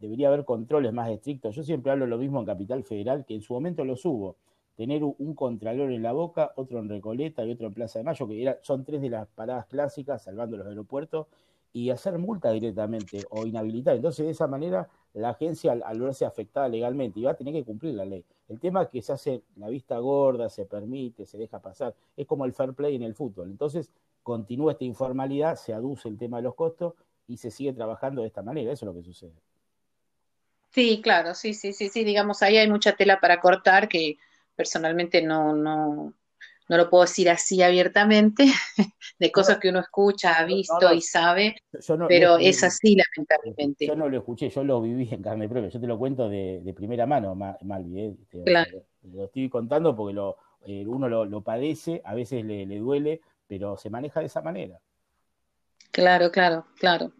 debería 0.00 0.28
haber 0.28 0.44
controles 0.44 0.92
más 0.92 1.10
estrictos. 1.10 1.54
Yo 1.54 1.62
siempre 1.62 1.92
hablo 1.92 2.06
lo 2.06 2.18
mismo 2.18 2.40
en 2.40 2.46
Capital 2.46 2.82
Federal, 2.82 3.24
que 3.24 3.34
en 3.34 3.42
su 3.42 3.52
momento 3.52 3.84
los 3.84 4.04
hubo. 4.04 4.36
Tener 4.80 5.04
un 5.04 5.34
contralor 5.34 5.92
en 5.92 6.02
la 6.02 6.12
boca, 6.12 6.52
otro 6.56 6.78
en 6.78 6.88
Recoleta 6.88 7.44
y 7.44 7.52
otro 7.52 7.66
en 7.66 7.74
Plaza 7.74 7.98
de 7.98 8.02
Mayo, 8.02 8.26
que 8.26 8.56
son 8.62 8.82
tres 8.82 9.02
de 9.02 9.10
las 9.10 9.28
paradas 9.28 9.66
clásicas, 9.66 10.22
salvando 10.22 10.56
los 10.56 10.66
aeropuertos, 10.66 11.26
y 11.70 11.90
hacer 11.90 12.16
multa 12.16 12.50
directamente 12.50 13.26
o 13.28 13.44
inhabilitar. 13.44 13.94
Entonces, 13.94 14.24
de 14.24 14.32
esa 14.32 14.46
manera, 14.46 14.88
la 15.12 15.28
agencia, 15.28 15.72
al, 15.72 16.00
verse 16.00 16.24
afectada 16.24 16.66
legalmente, 16.66 17.20
iba 17.20 17.30
a 17.30 17.34
tener 17.34 17.52
que 17.52 17.62
cumplir 17.62 17.92
la 17.92 18.06
ley. 18.06 18.24
El 18.48 18.58
tema 18.58 18.84
es 18.84 18.88
que 18.88 19.02
se 19.02 19.12
hace 19.12 19.42
la 19.56 19.68
vista 19.68 19.98
gorda, 19.98 20.48
se 20.48 20.64
permite, 20.64 21.26
se 21.26 21.36
deja 21.36 21.58
pasar. 21.60 21.94
Es 22.16 22.26
como 22.26 22.46
el 22.46 22.54
fair 22.54 22.72
play 22.72 22.96
en 22.96 23.02
el 23.02 23.14
fútbol. 23.14 23.50
Entonces, 23.50 23.90
continúa 24.22 24.72
esta 24.72 24.84
informalidad, 24.84 25.56
se 25.56 25.74
aduce 25.74 26.08
el 26.08 26.16
tema 26.16 26.38
de 26.38 26.44
los 26.44 26.54
costos 26.54 26.94
y 27.28 27.36
se 27.36 27.50
sigue 27.50 27.74
trabajando 27.74 28.22
de 28.22 28.28
esta 28.28 28.40
manera. 28.40 28.72
Eso 28.72 28.86
es 28.86 28.94
lo 28.94 28.98
que 28.98 29.04
sucede. 29.04 29.34
Sí, 30.70 31.02
claro, 31.02 31.34
sí, 31.34 31.52
sí, 31.52 31.74
sí, 31.74 31.90
sí. 31.90 32.02
Digamos, 32.02 32.42
ahí 32.42 32.56
hay 32.56 32.70
mucha 32.70 32.96
tela 32.96 33.20
para 33.20 33.40
cortar 33.40 33.86
que 33.86 34.16
personalmente 34.60 35.22
no, 35.22 35.54
no, 35.56 36.12
no 36.68 36.76
lo 36.76 36.90
puedo 36.90 37.04
decir 37.04 37.30
así 37.30 37.62
abiertamente, 37.62 38.44
de 39.18 39.32
cosas 39.32 39.56
que 39.56 39.70
uno 39.70 39.80
escucha, 39.80 40.34
ha 40.34 40.44
visto 40.44 40.92
y 40.92 41.00
sabe, 41.00 41.56
pero 42.06 42.36
es 42.36 42.62
así 42.62 42.94
lamentablemente. 42.94 43.86
Yo 43.86 43.96
no 43.96 44.06
lo 44.10 44.18
escuché, 44.18 44.50
yo 44.50 44.62
lo 44.62 44.82
viví 44.82 45.08
en 45.10 45.22
carne 45.22 45.48
propia, 45.48 45.70
yo 45.70 45.80
te 45.80 45.86
lo 45.86 45.98
cuento 45.98 46.28
de, 46.28 46.74
primera 46.76 47.06
mano, 47.06 47.34
Malvi, 47.34 48.00
¿eh? 48.00 48.14
claro. 48.44 48.84
lo, 49.10 49.24
estoy 49.24 49.48
contando 49.48 49.96
porque 49.96 50.12
lo, 50.12 50.36
eh, 50.66 50.84
uno 50.86 51.08
lo, 51.08 51.40
padece, 51.40 52.02
a 52.04 52.14
veces 52.14 52.44
le, 52.44 52.66
le 52.66 52.78
duele, 52.80 53.22
pero 53.46 53.78
se 53.78 53.88
maneja 53.88 54.20
de 54.20 54.26
esa 54.26 54.42
manera. 54.42 54.78
Claro, 55.90 56.30
claro, 56.30 56.66
claro. 56.78 57.14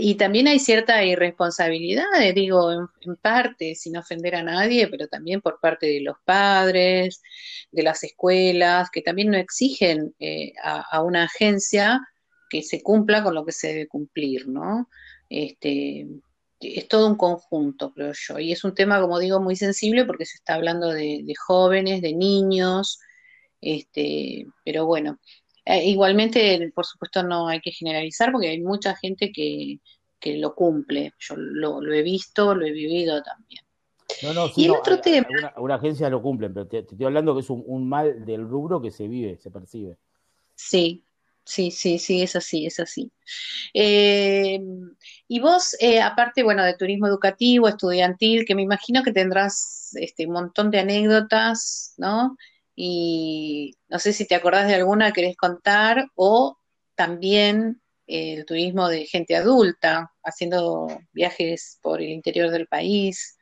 Y 0.00 0.14
también 0.14 0.46
hay 0.46 0.60
cierta 0.60 1.04
irresponsabilidad, 1.04 2.04
eh, 2.22 2.32
digo, 2.32 2.70
en, 2.72 3.16
parte, 3.16 3.74
sin 3.74 3.96
ofender 3.96 4.36
a 4.36 4.44
nadie, 4.44 4.86
pero 4.86 5.08
también 5.08 5.40
por 5.40 5.58
parte 5.58 5.86
de 5.86 6.00
los 6.00 6.16
padres, 6.24 7.20
de 7.72 7.82
las 7.82 8.04
escuelas, 8.04 8.90
que 8.92 9.02
también 9.02 9.32
no 9.32 9.36
exigen 9.36 10.14
eh, 10.20 10.52
a, 10.62 11.02
una 11.02 11.24
agencia 11.24 12.00
que 12.48 12.62
se 12.62 12.80
cumpla 12.80 13.24
con 13.24 13.34
lo 13.34 13.44
que 13.44 13.50
se 13.50 13.68
debe 13.68 13.88
cumplir, 13.88 14.46
¿no? 14.46 14.88
Este, 15.28 16.06
es 16.60 16.86
todo 16.86 17.08
un 17.08 17.16
conjunto, 17.16 17.92
creo 17.92 18.12
yo. 18.14 18.38
Y 18.38 18.52
es 18.52 18.62
un 18.62 18.74
tema, 18.76 19.00
como 19.00 19.18
digo, 19.18 19.40
muy 19.40 19.56
sensible 19.56 20.04
porque 20.04 20.26
se 20.26 20.36
está 20.36 20.54
hablando 20.54 20.90
de, 20.90 21.22
de 21.24 21.34
jóvenes, 21.34 22.02
de 22.02 22.14
niños, 22.14 23.00
este, 23.60 24.46
pero 24.64 24.86
bueno, 24.86 25.18
eh, 25.68 25.84
igualmente, 25.84 26.72
por 26.74 26.86
supuesto, 26.86 27.22
no 27.22 27.46
hay 27.46 27.60
que 27.60 27.72
generalizar 27.72 28.32
porque 28.32 28.48
hay 28.48 28.60
mucha 28.62 28.96
gente 28.96 29.30
que, 29.30 29.78
lo 30.24 30.54
cumple. 30.54 31.12
Yo 31.18 31.36
lo, 31.36 31.92
he 31.92 32.02
visto, 32.02 32.54
lo 32.54 32.64
he 32.64 32.72
vivido 32.72 33.22
también. 33.22 33.62
No, 34.22 34.32
no, 34.32 34.48
sí, 34.48 34.62
y 34.62 34.64
el 34.64 34.70
otro 34.70 34.98
tema. 34.98 35.26
Alguna, 35.54 35.74
agencia 35.74 36.08
lo 36.08 36.22
cumplen, 36.22 36.54
pero 36.54 36.66
te, 36.66 36.78
estoy 36.78 37.04
hablando 37.04 37.34
que 37.34 37.40
es 37.40 37.50
un, 37.50 37.86
mal 37.86 38.24
del 38.24 38.48
rubro 38.48 38.80
que 38.80 38.90
se 38.90 39.06
vive, 39.08 39.36
se 39.36 39.50
percibe. 39.50 39.98
Sí, 40.54 41.04
sí, 41.44 41.70
sí, 41.70 41.98
sí, 41.98 42.22
es 42.22 42.34
así, 42.34 42.64
es 42.64 42.80
así. 42.80 43.12
Eh, 43.74 44.60
y 45.28 45.40
vos, 45.40 45.76
eh, 45.80 46.00
aparte, 46.00 46.42
bueno, 46.42 46.64
de 46.64 46.78
turismo 46.78 47.06
educativo, 47.08 47.68
estudiantil, 47.68 48.46
que 48.46 48.54
me 48.54 48.62
imagino 48.62 49.02
que 49.02 49.12
tendrás 49.12 49.90
este, 50.00 50.26
un 50.26 50.32
montón 50.32 50.70
de 50.70 50.80
anécdotas, 50.80 51.92
¿no? 51.98 52.38
Y 52.80 53.74
no 53.88 53.98
sé 53.98 54.12
si 54.12 54.24
te 54.24 54.36
acordás 54.36 54.68
de 54.68 54.76
alguna 54.76 55.08
que 55.08 55.20
querés 55.20 55.36
contar 55.36 56.12
o 56.14 56.58
también 56.94 57.82
el 58.06 58.46
turismo 58.46 58.86
de 58.86 59.04
gente 59.04 59.34
adulta 59.34 60.12
haciendo 60.22 60.86
viajes 61.12 61.80
por 61.82 62.00
el 62.00 62.10
interior 62.10 62.52
del 62.52 62.68
país. 62.68 63.36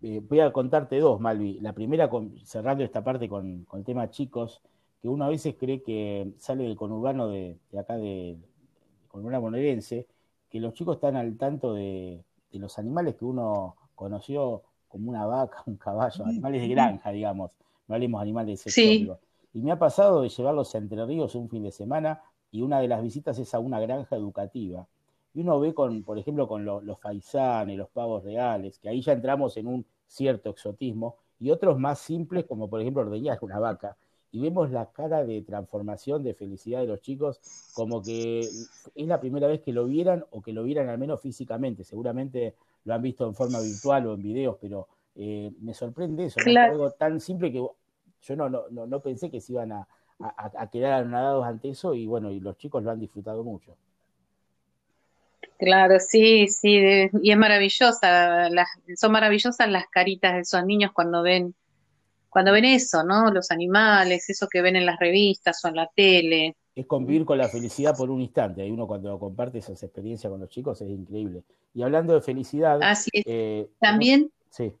Eh, 0.00 0.22
voy 0.26 0.40
a 0.40 0.50
contarte 0.50 0.98
dos, 0.98 1.20
Malvi. 1.20 1.60
La 1.60 1.74
primera, 1.74 2.08
cerrando 2.42 2.82
esta 2.82 3.04
parte 3.04 3.28
con, 3.28 3.66
el 3.70 3.84
tema 3.84 4.08
chicos, 4.08 4.62
que 5.02 5.08
uno 5.08 5.26
a 5.26 5.28
veces 5.28 5.54
cree 5.60 5.82
que 5.82 6.32
sale 6.38 6.64
del 6.64 6.76
conurbano 6.76 7.28
de, 7.28 7.58
acá, 7.78 7.98
de 7.98 8.38
conurbano 9.08 9.42
bonaerense, 9.42 10.06
que 10.48 10.58
los 10.58 10.72
chicos 10.72 10.96
están 10.96 11.16
al 11.16 11.36
tanto 11.36 11.74
de, 11.74 12.24
de, 12.50 12.58
los 12.58 12.78
animales 12.78 13.16
que 13.16 13.26
uno 13.26 13.76
conoció 13.94 14.62
como 14.88 15.10
una 15.10 15.26
vaca, 15.26 15.64
un 15.66 15.76
caballo, 15.76 16.24
animales 16.24 16.62
de 16.62 16.68
granja, 16.68 17.10
digamos 17.10 17.50
no 17.88 17.94
hablemos 17.94 18.22
animales 18.22 18.66
exóticos. 18.66 19.18
Y 19.54 19.62
me 19.62 19.72
ha 19.72 19.78
pasado 19.78 20.22
de 20.22 20.28
llevarlos 20.28 20.74
a 20.74 20.78
Entre 20.78 21.04
Ríos 21.04 21.34
un 21.34 21.48
fin 21.48 21.62
de 21.62 21.72
semana 21.72 22.22
y 22.52 22.62
una 22.62 22.80
de 22.80 22.88
las 22.88 23.02
visitas 23.02 23.38
es 23.38 23.52
a 23.54 23.58
una 23.58 23.80
granja 23.80 24.14
educativa. 24.14 24.86
Y 25.34 25.40
uno 25.40 25.58
ve, 25.58 25.74
con, 25.74 26.02
por 26.04 26.18
ejemplo, 26.18 26.46
con 26.46 26.64
los 26.64 26.98
faisanes, 27.00 27.76
los 27.76 27.88
pavos 27.88 28.24
reales, 28.24 28.78
que 28.78 28.88
ahí 28.88 29.00
ya 29.00 29.12
entramos 29.12 29.56
en 29.56 29.66
un 29.66 29.86
cierto 30.06 30.50
exotismo, 30.50 31.16
y 31.40 31.50
otros 31.50 31.78
más 31.78 31.98
simples, 32.00 32.44
como 32.46 32.68
por 32.68 32.80
ejemplo 32.80 33.02
ordeñar 33.02 33.38
una 33.42 33.58
vaca. 33.58 33.96
Y 34.30 34.40
vemos 34.40 34.70
la 34.70 34.90
cara 34.90 35.24
de 35.24 35.40
transformación, 35.42 36.22
de 36.22 36.34
felicidad 36.34 36.80
de 36.80 36.86
los 36.86 37.00
chicos, 37.00 37.40
como 37.74 38.02
que 38.02 38.40
es 38.40 39.06
la 39.06 39.20
primera 39.20 39.46
vez 39.46 39.62
que 39.62 39.72
lo 39.72 39.86
vieran 39.86 40.24
o 40.30 40.42
que 40.42 40.52
lo 40.52 40.64
vieran 40.64 40.88
al 40.88 40.98
menos 40.98 41.20
físicamente. 41.20 41.84
Seguramente 41.84 42.54
lo 42.84 42.94
han 42.94 43.02
visto 43.02 43.26
en 43.26 43.34
forma 43.34 43.60
virtual 43.60 44.06
o 44.06 44.14
en 44.14 44.22
videos, 44.22 44.56
pero 44.60 44.88
eh, 45.20 45.50
me 45.60 45.74
sorprende 45.74 46.26
eso, 46.26 46.38
algo 46.46 46.92
tan 46.92 47.18
simple 47.18 47.50
que 47.50 47.58
yo 47.58 48.36
no, 48.36 48.48
no, 48.48 48.68
no, 48.70 49.00
pensé 49.00 49.28
que 49.28 49.40
se 49.40 49.52
iban 49.52 49.72
a, 49.72 49.88
quedar 50.70 50.92
anonadados 50.92 51.44
ante 51.44 51.70
eso 51.70 51.92
y 51.92 52.06
bueno, 52.06 52.30
y 52.30 52.38
los 52.38 52.56
chicos 52.56 52.84
lo 52.84 52.92
han 52.92 53.00
disfrutado 53.00 53.42
mucho. 53.42 53.76
Claro, 55.58 55.96
sí, 55.98 56.46
sí, 56.46 56.78
y 57.20 57.32
es 57.32 57.36
maravillosa, 57.36 58.48
son 58.96 59.10
maravillosas 59.10 59.68
las 59.68 59.88
caritas 59.88 60.34
de 60.34 60.40
esos 60.42 60.64
niños 60.64 60.92
cuando 60.92 61.22
ven, 61.22 61.52
cuando 62.28 62.52
ven 62.52 62.66
eso, 62.66 63.02
¿no? 63.02 63.32
Los 63.32 63.50
animales, 63.50 64.30
eso 64.30 64.46
que 64.48 64.62
ven 64.62 64.76
en 64.76 64.86
las 64.86 65.00
revistas 65.00 65.64
o 65.64 65.68
en 65.68 65.74
la 65.74 65.90
tele. 65.96 66.54
Es 66.76 66.86
convivir 66.86 67.24
con 67.24 67.38
la 67.38 67.48
felicidad 67.48 67.96
por 67.96 68.08
un 68.08 68.20
instante, 68.20 68.64
y 68.64 68.70
uno 68.70 68.86
cuando 68.86 69.18
comparte 69.18 69.58
esas 69.58 69.82
experiencias 69.82 70.30
con 70.30 70.38
los 70.38 70.48
chicos 70.48 70.80
es 70.80 70.88
increíble. 70.88 71.42
Y 71.74 71.82
hablando 71.82 72.14
de 72.14 72.20
felicidad, 72.20 72.78
Así 72.82 73.10
eh, 73.26 73.68
también. 73.80 74.30
Sí 74.50 74.72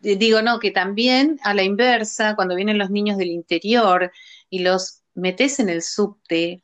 digo, 0.00 0.42
no, 0.42 0.58
que 0.58 0.70
también 0.70 1.38
a 1.42 1.54
la 1.54 1.62
inversa, 1.62 2.34
cuando 2.36 2.54
vienen 2.54 2.78
los 2.78 2.90
niños 2.90 3.16
del 3.18 3.30
interior 3.30 4.12
y 4.50 4.60
los 4.60 5.02
metes 5.14 5.60
en 5.60 5.68
el 5.68 5.82
subte, 5.82 6.62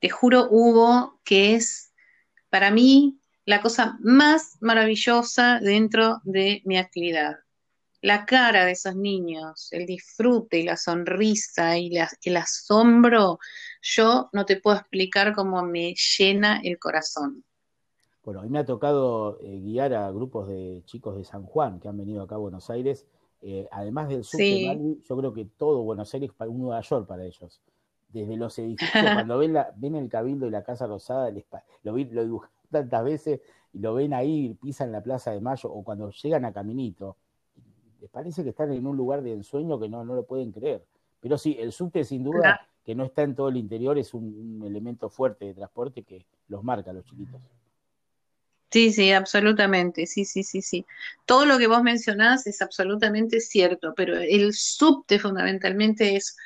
te 0.00 0.08
juro, 0.08 0.48
Hugo, 0.50 1.20
que 1.24 1.54
es 1.54 1.92
para 2.50 2.70
mí 2.70 3.20
la 3.44 3.60
cosa 3.62 3.98
más 4.00 4.58
maravillosa 4.60 5.58
dentro 5.60 6.20
de 6.24 6.62
mi 6.64 6.78
actividad. 6.78 7.36
La 8.00 8.26
cara 8.26 8.64
de 8.64 8.72
esos 8.72 8.94
niños, 8.94 9.68
el 9.72 9.86
disfrute 9.86 10.58
y 10.58 10.62
la 10.62 10.76
sonrisa 10.76 11.76
y 11.78 11.90
el 12.22 12.36
asombro, 12.36 13.38
yo 13.82 14.28
no 14.32 14.44
te 14.44 14.60
puedo 14.60 14.76
explicar 14.76 15.34
cómo 15.34 15.64
me 15.64 15.94
llena 15.94 16.60
el 16.62 16.78
corazón. 16.78 17.44
Bueno, 18.28 18.40
a 18.40 18.42
mí 18.42 18.50
me 18.50 18.58
ha 18.58 18.66
tocado 18.66 19.38
eh, 19.40 19.58
guiar 19.58 19.94
a 19.94 20.10
grupos 20.10 20.48
de 20.48 20.82
chicos 20.84 21.16
de 21.16 21.24
San 21.24 21.44
Juan 21.44 21.80
que 21.80 21.88
han 21.88 21.96
venido 21.96 22.22
acá 22.22 22.34
a 22.34 22.38
Buenos 22.38 22.68
Aires. 22.68 23.06
Eh, 23.40 23.66
además 23.70 24.10
del 24.10 24.22
sur 24.22 24.38
de 24.38 24.98
yo 25.02 25.16
creo 25.16 25.32
que 25.32 25.46
todo 25.46 25.82
Buenos 25.82 26.12
Aires 26.12 26.30
es 26.38 26.46
un 26.46 26.60
Nueva 26.60 26.82
York 26.82 27.06
para 27.06 27.24
ellos. 27.24 27.62
Desde 28.10 28.36
los 28.36 28.58
edificios, 28.58 29.02
cuando 29.14 29.38
ven, 29.38 29.54
la, 29.54 29.72
ven 29.76 29.94
el 29.94 30.10
Cabildo 30.10 30.46
y 30.46 30.50
la 30.50 30.62
Casa 30.62 30.86
Rosada, 30.86 31.32
lo, 31.82 31.94
vi, 31.94 32.04
lo 32.04 32.22
dibujan 32.22 32.50
tantas 32.70 33.02
veces 33.02 33.40
y 33.72 33.78
lo 33.78 33.94
ven 33.94 34.12
ahí, 34.12 34.52
pisan 34.60 34.92
la 34.92 35.02
Plaza 35.02 35.30
de 35.30 35.40
Mayo, 35.40 35.72
o 35.72 35.82
cuando 35.82 36.10
llegan 36.10 36.44
a 36.44 36.52
Caminito, 36.52 37.16
les 37.98 38.10
parece 38.10 38.42
que 38.42 38.50
están 38.50 38.70
en 38.74 38.86
un 38.86 38.94
lugar 38.94 39.22
de 39.22 39.32
ensueño 39.32 39.80
que 39.80 39.88
no, 39.88 40.04
no 40.04 40.14
lo 40.14 40.26
pueden 40.26 40.52
creer. 40.52 40.84
Pero 41.18 41.38
sí, 41.38 41.56
el 41.58 41.72
subte 41.72 42.04
sin 42.04 42.24
duda, 42.24 42.60
que 42.84 42.94
no 42.94 43.04
está 43.04 43.22
en 43.22 43.34
todo 43.34 43.48
el 43.48 43.56
interior, 43.56 43.96
es 43.96 44.12
un 44.12 44.62
elemento 44.66 45.08
fuerte 45.08 45.46
de 45.46 45.54
transporte 45.54 46.02
que 46.02 46.26
los 46.48 46.62
marca 46.62 46.90
a 46.90 46.92
los 46.92 47.06
chiquitos. 47.06 47.40
Sí, 48.70 48.92
sí, 48.92 49.12
absolutamente, 49.12 50.06
sí, 50.06 50.24
sí, 50.24 50.42
sí, 50.42 50.60
sí. 50.60 50.84
Todo 51.24 51.46
lo 51.46 51.58
que 51.58 51.66
vos 51.66 51.82
mencionás 51.82 52.46
es 52.46 52.60
absolutamente 52.60 53.40
cierto, 53.40 53.94
pero 53.96 54.16
el 54.16 54.52
subte 54.52 55.18
fundamentalmente 55.18 56.16
es 56.16 56.36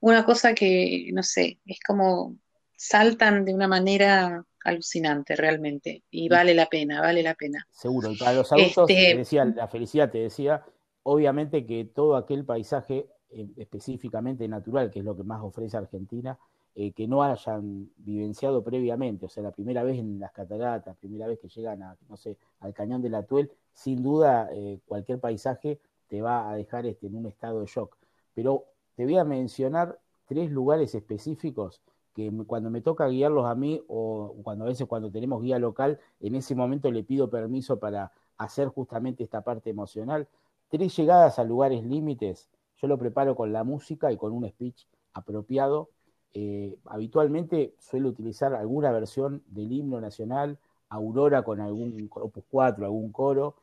una 0.00 0.24
cosa 0.24 0.52
que, 0.52 1.10
no 1.12 1.22
sé, 1.22 1.60
es 1.64 1.78
como 1.86 2.36
saltan 2.76 3.44
de 3.44 3.54
una 3.54 3.68
manera 3.68 4.44
alucinante 4.64 5.36
realmente 5.36 6.02
y 6.10 6.28
vale 6.28 6.54
la 6.54 6.66
pena, 6.66 7.00
vale 7.00 7.22
la 7.22 7.34
pena. 7.34 7.66
Seguro, 7.70 8.10
y 8.10 8.16
para 8.16 8.32
los 8.32 8.50
adultos, 8.52 8.90
este, 8.90 9.16
decía, 9.16 9.44
la 9.44 9.68
felicidad 9.68 10.10
te 10.10 10.18
decía, 10.18 10.64
obviamente 11.04 11.64
que 11.64 11.84
todo 11.84 12.16
aquel 12.16 12.44
paisaje 12.44 13.06
eh, 13.30 13.46
específicamente 13.56 14.48
natural, 14.48 14.90
que 14.90 14.98
es 14.98 15.04
lo 15.04 15.16
que 15.16 15.22
más 15.22 15.40
ofrece 15.42 15.76
Argentina, 15.76 16.38
eh, 16.74 16.92
que 16.92 17.06
no 17.06 17.22
hayan 17.22 17.90
vivenciado 17.96 18.62
previamente, 18.62 19.26
o 19.26 19.28
sea, 19.28 19.42
la 19.42 19.52
primera 19.52 19.82
vez 19.82 19.98
en 19.98 20.18
las 20.18 20.32
cataratas, 20.32 20.96
primera 20.96 21.26
vez 21.26 21.38
que 21.38 21.48
llegan 21.48 21.82
a, 21.82 21.96
no 22.08 22.16
sé, 22.16 22.36
al 22.60 22.74
cañón 22.74 23.02
de 23.02 23.10
la 23.10 23.22
Tuel, 23.22 23.50
sin 23.72 24.02
duda 24.02 24.50
cualquier 24.86 25.20
paisaje 25.20 25.78
te 26.08 26.22
va 26.22 26.50
a 26.50 26.54
dejar 26.54 26.86
este, 26.86 27.06
en 27.06 27.16
un 27.16 27.26
estado 27.26 27.60
de 27.60 27.66
shock. 27.66 27.96
Pero 28.34 28.64
te 28.96 29.04
voy 29.04 29.16
a 29.16 29.24
mencionar 29.24 29.98
tres 30.26 30.50
lugares 30.50 30.94
específicos 30.94 31.80
que 32.14 32.30
cuando 32.46 32.70
me 32.70 32.80
toca 32.80 33.08
guiarlos 33.08 33.46
a 33.46 33.54
mí 33.54 33.82
o 33.88 34.36
cuando 34.44 34.64
a 34.64 34.68
veces 34.68 34.86
cuando 34.86 35.10
tenemos 35.10 35.42
guía 35.42 35.58
local, 35.58 35.98
en 36.20 36.36
ese 36.36 36.54
momento 36.54 36.90
le 36.90 37.02
pido 37.02 37.28
permiso 37.28 37.78
para 37.80 38.12
hacer 38.36 38.68
justamente 38.68 39.24
esta 39.24 39.42
parte 39.42 39.70
emocional. 39.70 40.28
Tres 40.68 40.96
llegadas 40.96 41.38
a 41.38 41.44
lugares 41.44 41.84
límites, 41.84 42.48
yo 42.80 42.86
lo 42.86 42.98
preparo 42.98 43.34
con 43.34 43.52
la 43.52 43.64
música 43.64 44.12
y 44.12 44.16
con 44.16 44.32
un 44.32 44.48
speech 44.48 44.86
apropiado. 45.12 45.90
Eh, 46.34 46.76
habitualmente 46.86 47.74
suelo 47.78 48.08
utilizar 48.08 48.54
alguna 48.54 48.90
versión 48.90 49.42
del 49.46 49.72
himno 49.72 50.00
nacional, 50.00 50.58
Aurora 50.88 51.42
con 51.42 51.60
algún 51.60 52.08
opus 52.12 52.44
4, 52.50 52.84
algún 52.84 53.12
coro, 53.12 53.54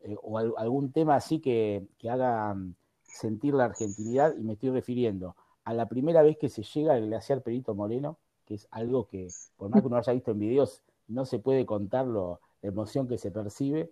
eh, 0.00 0.14
o 0.22 0.38
algún 0.38 0.92
tema 0.92 1.16
así 1.16 1.40
que, 1.40 1.86
que 1.98 2.10
haga 2.10 2.54
mm, 2.54 2.74
sentir 3.02 3.54
la 3.54 3.64
argentinidad, 3.64 4.36
y 4.36 4.42
me 4.42 4.52
estoy 4.54 4.70
refiriendo 4.70 5.34
a 5.64 5.74
la 5.74 5.86
primera 5.86 6.22
vez 6.22 6.38
que 6.38 6.48
se 6.48 6.62
llega 6.62 6.94
al 6.94 7.06
glaciar 7.06 7.42
Perito 7.42 7.74
Moreno, 7.74 8.18
que 8.46 8.54
es 8.54 8.68
algo 8.70 9.06
que, 9.06 9.28
por 9.56 9.70
más 9.70 9.82
que 9.82 9.86
uno 9.86 9.96
haya 9.96 10.12
visto 10.12 10.30
en 10.30 10.38
videos, 10.38 10.82
no 11.08 11.24
se 11.26 11.38
puede 11.38 11.66
contar 11.66 12.06
la 12.06 12.38
emoción 12.62 13.08
que 13.08 13.18
se 13.18 13.30
percibe. 13.30 13.90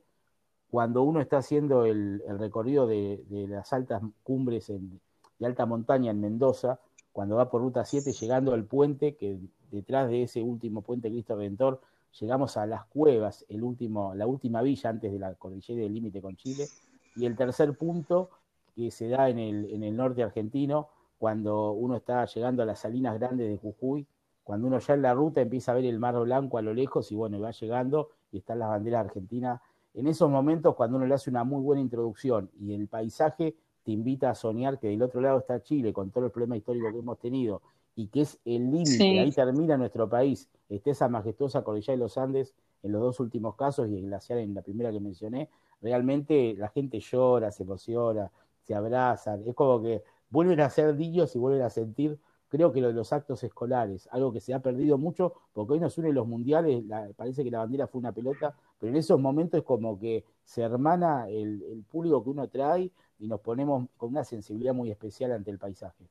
Cuando 0.71 1.03
uno 1.03 1.21
está 1.21 1.39
haciendo 1.39 1.85
el, 1.85 2.23
recorrido 2.39 2.87
de, 2.87 3.25
las 3.49 3.73
altas 3.73 4.03
cumbres 4.23 4.69
de 4.69 5.47
alta 5.47 5.67
montaña 5.67 6.11
en 6.11 6.21
Mendoza, 6.21 6.81
cuando 7.17 7.37
va 7.37 7.49
por 7.49 7.63
ruta 7.63 7.83
7, 7.83 8.13
llegando 8.13 8.53
al 8.53 8.67
puente, 8.67 9.17
que 9.17 9.39
detrás 9.71 10.11
de 10.11 10.25
ese 10.25 10.43
último 10.43 10.83
puente 10.83 11.09
Cristo 11.09 11.35
Redentor, 11.35 11.81
llegamos 12.21 12.59
a 12.59 12.67
las 12.67 12.85
cuevas, 12.85 13.47
el 13.49 13.63
último, 13.63 14.15
la 14.15 14.27
última 14.27 14.61
villa 14.61 14.91
antes 14.91 15.11
de 15.11 15.19
la 15.19 15.35
cordillera 15.35 15.81
del 15.81 15.95
límite 15.95 16.21
con 16.21 16.37
Chile, 16.37 16.67
y 17.15 17.25
el 17.25 17.35
tercer 17.35 17.75
punto 17.79 18.29
que 18.75 18.91
se 18.91 19.09
da 19.09 19.31
en 19.31 19.39
el, 19.39 19.65
en 19.73 19.83
el 19.83 19.97
norte 19.97 20.23
argentino, 20.23 20.91
cuando 21.17 21.73
uno 21.73 21.97
está 21.97 22.27
llegando 22.27 22.63
a 22.63 22.67
las 22.67 22.81
salinas 22.81 23.19
grandes 23.19 23.49
de 23.49 23.57
Jujuy, 23.57 24.07
cuando 24.45 24.67
uno 24.67 24.79
ya 24.79 24.93
en 24.93 25.01
la 25.01 25.15
ruta 25.15 25.41
empieza 25.41 25.73
a 25.73 25.77
ver 25.77 25.87
el 25.87 25.99
Mar 25.99 26.21
Blanco 26.21 26.59
a 26.59 26.63
lo 26.63 26.75
lejos 26.75 27.11
y 27.13 27.15
bueno, 27.15 27.41
va 27.41 27.51
llegando 27.51 28.11
y 28.31 28.37
están 28.37 28.59
las 28.59 28.69
banderas 28.69 29.07
argentinas. 29.07 29.59
En 29.95 30.07
esos 30.07 30.31
momentos, 30.31 30.75
cuando 30.75 30.99
uno 30.99 31.07
le 31.07 31.15
hace 31.15 31.31
una 31.31 31.45
muy 31.45 31.63
buena 31.63 31.81
introducción 31.81 32.51
y 32.61 32.75
el 32.75 32.89
paisaje 32.89 33.57
te 33.87 33.93
invita 33.93 34.31
a 34.31 34.35
soñar 34.35 34.81
que 34.81 34.89
del 34.89 35.01
otro 35.01 35.21
lado 35.21 35.39
está 35.39 35.63
Chile 35.63 35.93
con 35.93 36.11
todo 36.11 36.25
el 36.25 36.33
problema 36.33 36.57
histórico 36.57 36.91
que 36.91 36.99
hemos 36.99 37.21
tenido 37.21 37.63
y 37.95 38.09
que 38.09 38.23
es 38.23 38.37
el 38.45 38.73
límite, 38.73 39.21
ahí 39.21 39.31
termina 39.31 39.77
nuestro 39.77 40.09
país, 40.09 40.49
está 40.69 40.91
esa 40.91 41.09
majestuosa 41.09 41.63
cordillera 41.63 41.93
de 41.93 41.99
los 41.99 42.19
Andes 42.19 42.53
en 42.83 42.91
los 42.91 43.01
dos 43.01 43.21
últimos 43.21 43.55
casos 43.55 43.89
y 43.89 43.97
el 43.97 44.07
glaciar 44.07 44.41
en 44.41 44.55
la 44.55 44.63
primera 44.63 44.91
que 44.91 44.99
mencioné, 44.99 45.51
realmente 45.81 46.57
la 46.59 46.69
gente 46.69 46.99
llora, 46.99 47.53
se 47.53 47.63
emociona, 47.63 48.33
se 48.65 48.75
abraza, 48.75 49.39
es 49.47 49.55
como 49.55 49.81
que 49.81 50.03
vuelven 50.31 50.59
a 50.63 50.69
ser 50.69 50.93
niños 50.97 51.37
y 51.37 51.39
vuelven 51.39 51.63
a 51.63 51.71
sentir, 51.71 52.19
creo 52.49 52.73
que 52.73 52.81
lo 52.81 52.89
de 52.89 52.95
los 52.95 53.13
actos 53.13 53.45
escolares, 53.45 54.09
algo 54.11 54.33
que 54.33 54.41
se 54.41 54.53
ha 54.53 54.59
perdido 54.59 54.99
mucho, 54.99 55.33
porque 55.53 55.75
hoy 55.75 55.81
nos 55.81 55.97
unen 55.97 56.13
los 56.13 56.27
mundiales, 56.27 56.83
parece 57.15 57.45
que 57.45 57.53
la 57.53 57.59
bandera 57.59 57.87
fue 57.87 58.01
una 58.01 58.11
pelota, 58.11 58.53
pero 58.81 58.91
en 58.91 58.97
esos 58.97 59.21
momentos 59.21 59.59
es 59.59 59.65
como 59.65 59.97
que 59.97 60.25
se 60.43 60.63
hermana 60.63 61.29
el, 61.29 61.85
público 61.89 62.25
que 62.25 62.31
uno 62.31 62.49
trae 62.49 62.91
y 63.19 63.27
nos 63.27 63.41
ponemos 63.41 63.89
con 63.97 64.11
una 64.11 64.25
sensibilidad 64.25 64.75
muy 64.75 64.91
especial 64.91 65.33
ante 65.33 65.51
el 65.51 65.59
paisaje. 65.59 66.05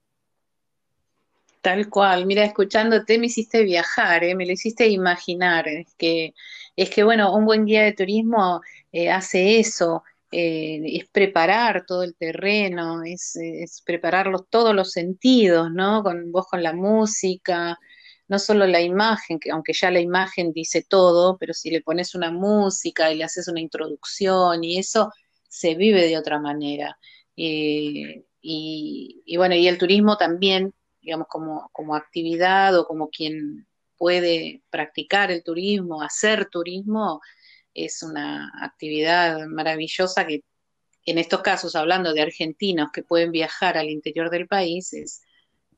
Tal 1.61 1.89
cual, 1.89 2.27
mira, 2.27 2.43
escuchándote 2.43 3.17
me 3.17 3.25
hiciste 3.25 3.63
viajar, 3.63 4.23
¿eh? 4.23 4.35
me 4.35 4.45
lo 4.45 4.51
hiciste 4.51 4.87
imaginar. 4.87 5.67
Es 5.67 5.95
que, 5.95 6.35
es 6.75 6.89
que, 6.91 7.03
bueno, 7.03 7.35
un 7.35 7.45
buen 7.45 7.65
guía 7.65 7.83
de 7.83 7.93
turismo 7.93 8.61
eh, 8.91 9.09
hace 9.09 9.59
eso, 9.59 10.03
eh, 10.31 10.81
es 10.83 11.07
preparar 11.09 11.85
todo 11.87 12.03
el 12.03 12.15
terreno, 12.15 13.03
es, 13.03 13.35
es 13.35 13.81
preparar 13.81 14.31
todos 14.49 14.75
los 14.75 14.91
sentidos, 14.91 15.71
¿no? 15.71 16.03
Con 16.03 16.31
vos 16.31 16.45
con 16.47 16.61
la 16.61 16.73
música, 16.73 17.79
no 18.27 18.39
solo 18.39 18.67
la 18.67 18.81
imagen, 18.81 19.39
que 19.39 19.51
aunque 19.51 19.73
ya 19.73 19.91
la 19.91 19.99
imagen 19.99 20.51
dice 20.51 20.85
todo, 20.87 21.37
pero 21.37 21.53
si 21.53 21.71
le 21.71 21.81
pones 21.81 22.15
una 22.15 22.31
música 22.31 23.11
y 23.11 23.17
le 23.17 23.23
haces 23.23 23.47
una 23.47 23.59
introducción 23.59 24.63
y 24.63 24.77
eso, 24.77 25.11
se 25.55 25.75
vive 25.75 26.07
de 26.07 26.17
otra 26.17 26.39
manera. 26.39 26.97
y, 27.35 28.25
y, 28.47 29.37
bueno, 29.37 29.55
y 29.55 29.67
el 29.67 29.77
turismo 29.77 30.17
también, 30.17 30.73
digamos, 31.01 31.27
como, 31.27 31.69
como 31.71 31.95
actividad 31.95 32.77
o 32.77 32.85
como 32.85 33.09
quien 33.09 33.67
puede 33.97 34.63
practicar 34.69 35.31
el 35.31 35.43
turismo, 35.43 36.01
hacer 36.01 36.47
turismo, 36.49 37.21
es 37.73 38.03
una 38.03 38.51
actividad 38.61 39.47
maravillosa 39.47 40.27
que 40.27 40.43
en 41.05 41.17
estos 41.17 41.41
casos, 41.41 41.75
hablando 41.75 42.13
de 42.13 42.21
argentinos 42.21 42.89
que 42.93 43.03
pueden 43.03 43.31
viajar 43.31 43.77
al 43.77 43.89
interior 43.89 44.29
del 44.29 44.47
país, 44.47 44.93
es, 44.93 45.23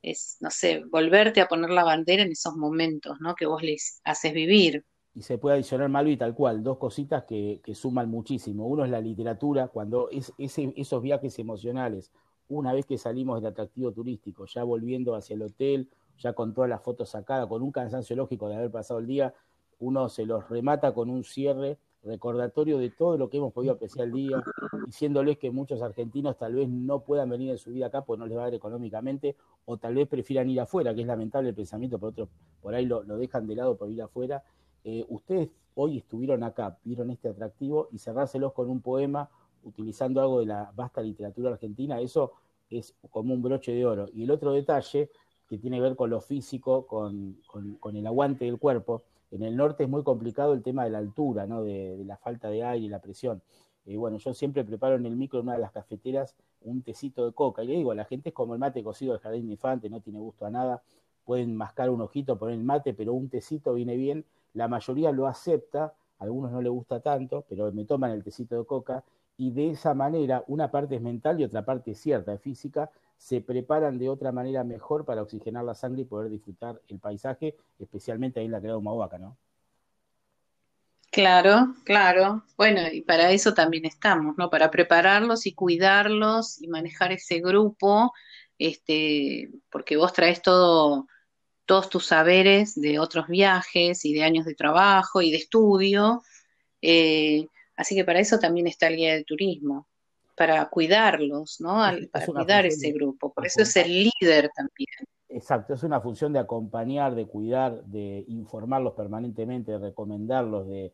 es, 0.01 0.37
no 0.41 0.51
sé, 0.51 0.83
volverte 0.89 1.41
a 1.41 1.47
poner 1.47 1.69
la 1.69 1.83
bandera 1.83 2.23
en 2.23 2.31
esos 2.31 2.55
momentos, 2.55 3.17
¿no? 3.19 3.35
Que 3.35 3.45
vos 3.45 3.63
les 3.63 4.01
haces 4.03 4.33
vivir. 4.33 4.85
Y 5.17 5.23
se 5.23 5.39
puede 5.39 5.55
adicionar, 5.55 5.89
Malvi, 5.89 6.15
tal 6.15 6.35
cual, 6.35 6.61
dos 6.61 6.77
cositas 6.77 7.23
que, 7.23 7.59
suman 7.73 8.07
muchísimo. 8.07 8.67
Uno 8.67 8.85
es 8.85 8.91
la 8.91 9.01
literatura, 9.01 9.67
cuando 9.67 10.11
es, 10.11 10.31
ese, 10.37 10.71
esos 10.77 11.01
viajes 11.01 11.39
emocionales, 11.39 12.11
una 12.49 12.71
vez 12.71 12.85
que 12.85 12.99
salimos 12.99 13.41
del 13.41 13.51
atractivo 13.51 13.91
turístico, 13.91 14.45
ya 14.45 14.63
volviendo 14.63 15.15
hacia 15.15 15.33
el 15.33 15.41
hotel, 15.41 15.89
ya 16.19 16.33
con 16.33 16.53
todas 16.53 16.69
las 16.69 16.83
fotos 16.83 17.09
sacadas, 17.09 17.47
con 17.47 17.63
un 17.63 17.71
cansancio 17.71 18.15
lógico 18.15 18.47
de 18.47 18.57
haber 18.57 18.69
pasado 18.69 18.99
el 18.99 19.07
día, 19.07 19.33
uno 19.79 20.07
se 20.07 20.23
los 20.27 20.47
remata 20.49 20.93
con 20.93 21.09
un 21.09 21.23
cierre 21.23 21.79
recordatorio 22.03 22.77
de 22.77 22.91
todo 22.91 23.17
lo 23.17 23.27
que 23.27 23.37
hemos 23.37 23.51
podido 23.53 23.73
apreciar 23.73 24.05
el 24.05 24.13
día, 24.13 24.43
diciéndoles 24.85 25.39
que 25.39 25.49
muchos 25.49 25.81
argentinos 25.81 26.37
tal 26.37 26.53
vez 26.53 26.69
no 26.69 26.99
puedan 26.99 27.29
venir 27.29 27.49
en 27.49 27.57
su 27.57 27.71
vida 27.71 27.87
acá 27.87 28.03
porque 28.03 28.19
no 28.19 28.27
les 28.27 28.37
va 28.37 28.41
a 28.41 28.45
dar 28.45 28.53
económicamente, 28.53 29.35
o 29.65 29.77
tal 29.77 29.95
vez 29.95 30.07
prefieran 30.07 30.47
ir 30.47 30.59
afuera, 30.59 30.93
que 30.93 31.01
es 31.01 31.07
lamentable 31.07 31.49
el 31.49 31.55
pensamiento, 31.55 31.97
por 31.97 32.09
otros 32.09 32.29
por 32.61 32.75
ahí 32.75 32.85
lo, 32.85 33.03
dejan 33.03 33.47
de 33.47 33.55
lado 33.55 33.75
por 33.77 33.89
ir 33.89 34.01
afuera. 34.01 34.43
Eh, 34.89 35.05
ustedes 35.09 35.49
hoy 35.75 35.97
estuvieron 35.97 36.43
acá, 36.43 36.77
vieron 36.85 37.11
este 37.11 37.27
atractivo 37.27 37.89
y 37.91 37.97
cerrárselos 37.97 38.53
con 38.53 38.69
un 38.69 38.79
poema 38.79 39.29
utilizando 39.63 40.21
algo 40.21 40.39
de 40.39 40.45
la 40.45 40.71
vasta 40.73 41.01
literatura 41.01 41.51
argentina, 41.51 41.99
eso 41.99 42.31
es 42.69 42.95
como 43.11 43.33
un 43.33 43.41
broche 43.41 43.73
de 43.73 43.85
oro. 43.85 44.07
Y 44.13 44.23
el 44.23 44.31
otro 44.31 44.53
detalle, 44.53 45.09
que 45.49 45.57
tiene 45.57 45.75
que 45.75 45.81
ver 45.81 45.97
con 45.97 46.09
lo 46.09 46.21
físico, 46.21 46.87
con, 46.87 47.35
el 47.93 48.07
aguante 48.07 48.45
del 48.45 48.57
cuerpo, 48.59 49.03
en 49.29 49.43
el 49.43 49.57
norte 49.57 49.83
es 49.83 49.89
muy 49.89 50.03
complicado 50.03 50.53
el 50.53 50.63
tema 50.63 50.85
de 50.85 50.91
la 50.91 50.99
altura, 50.99 51.45
¿no? 51.45 51.63
de, 51.63 52.01
la 52.05 52.15
falta 52.15 52.49
de 52.49 52.63
aire 52.63 52.85
y 52.85 52.89
la 52.89 52.99
presión. 52.99 53.41
Eh, 53.87 53.97
bueno, 53.97 54.19
yo 54.19 54.33
siempre 54.33 54.63
preparo 54.63 54.95
en 54.95 55.05
el 55.05 55.17
micro, 55.17 55.41
en 55.41 55.47
una 55.47 55.55
de 55.55 55.61
las 55.61 55.73
cafeteras, 55.73 56.33
un 56.61 56.81
tecito 56.81 57.25
de 57.25 57.33
coca. 57.33 57.61
Y 57.61 57.67
le 57.67 57.73
digo, 57.73 57.93
la 57.93 58.05
gente 58.05 58.29
es 58.29 58.35
como 58.35 58.53
el 58.53 58.59
mate 58.61 58.81
cocido 58.83 59.11
del 59.11 59.21
jardín 59.21 59.47
de 59.47 59.51
infante, 59.51 59.89
no 59.89 59.99
tiene 59.99 60.19
gusto 60.19 60.45
a 60.45 60.49
nada. 60.49 60.81
Pueden 61.25 61.57
mascar 61.57 61.89
un 61.89 61.99
ojito, 61.99 62.37
poner 62.39 62.55
el 62.55 62.63
mate, 62.63 62.93
pero 62.93 63.11
un 63.11 63.27
tecito 63.27 63.73
viene 63.73 63.97
bien. 63.97 64.23
La 64.57 64.67
mayoría 64.67 65.11
lo 65.11 65.27
acepta, 65.27 65.93
a 66.19 66.23
algunos 66.23 66.51
no 66.51 66.61
le 66.63 66.69
gusta 66.69 66.99
tanto, 66.99 67.45
pero 67.47 67.71
me 67.71 67.85
toman 67.85 68.11
el 68.11 68.23
tecito 68.23 68.57
de 68.57 68.65
coca. 68.65 69.03
Y 69.37 69.51
de 69.51 69.69
esa 69.69 69.93
manera, 69.93 70.43
una 70.47 70.71
parte 70.71 70.95
es 70.95 71.01
mental 71.01 71.39
y 71.39 71.43
otra 71.43 71.63
parte 71.63 71.91
es 71.91 71.99
cierta, 71.99 72.33
es 72.33 72.41
física, 72.41 72.89
se 73.17 73.39
preparan 73.39 73.99
de 73.99 74.09
otra 74.09 74.31
manera 74.31 74.63
mejor 74.63 75.05
para 75.05 75.21
oxigenar 75.21 75.63
la 75.63 75.75
sangre 75.75 76.01
y 76.01 76.05
poder 76.05 76.31
disfrutar 76.31 76.81
el 76.87 76.97
paisaje, 76.97 77.55
especialmente 77.77 78.39
ahí 78.39 78.47
en 78.47 78.51
la 78.51 78.59
de 78.59 78.73
Humahuaca, 78.73 79.19
¿no? 79.19 79.37
Claro, 81.11 81.75
claro. 81.83 82.43
Bueno, 82.57 82.81
y 82.91 83.01
para 83.01 83.29
eso 83.29 83.53
también 83.53 83.85
estamos, 83.85 84.35
¿no? 84.39 84.49
Para 84.49 84.71
prepararlos 84.71 85.45
y 85.45 85.53
cuidarlos 85.53 86.59
y 86.61 86.67
manejar 86.67 87.11
ese 87.11 87.41
grupo, 87.41 88.11
este, 88.57 89.51
porque 89.69 89.97
vos 89.97 90.13
traes 90.13 90.41
todo, 90.41 91.07
todos 91.67 91.89
tus 91.89 92.07
saberes 92.07 92.79
de 92.79 92.97
otros 92.97 93.27
viajes 93.27 94.05
y 94.05 94.13
de 94.13 94.23
años 94.23 94.45
de 94.45 94.55
trabajo 94.55 95.21
y 95.21 95.31
de 95.31 95.37
estudio. 95.37 96.23
Eh, 96.81 97.47
así 97.75 97.93
que 97.93 98.05
para 98.05 98.19
eso 98.19 98.39
también 98.39 98.67
está 98.67 98.87
el 98.87 98.95
guía 98.95 99.13
de 99.13 99.25
turismo 99.25 99.85
para 100.35 100.69
cuidarlos, 100.69 101.59
¿no? 101.59 101.81
para 102.11 102.25
cuidar 102.25 102.65
ese 102.65 102.91
grupo. 102.91 103.33
Por 103.33 103.45
eso 103.45 103.63
es 103.63 103.75
el 103.75 104.05
líder 104.05 104.49
también. 104.55 104.87
Exacto, 105.29 105.73
es 105.73 105.83
una 105.83 105.99
función 105.99 106.31
de 106.31 106.39
acompañar, 106.39 107.13
de 107.15 107.27
cuidar, 107.27 107.83
de 107.83 108.23
informarlos 108.29 108.93
permanentemente, 108.93 109.73
de 109.73 109.79
recomendarlos, 109.79 110.67
de, 110.67 110.93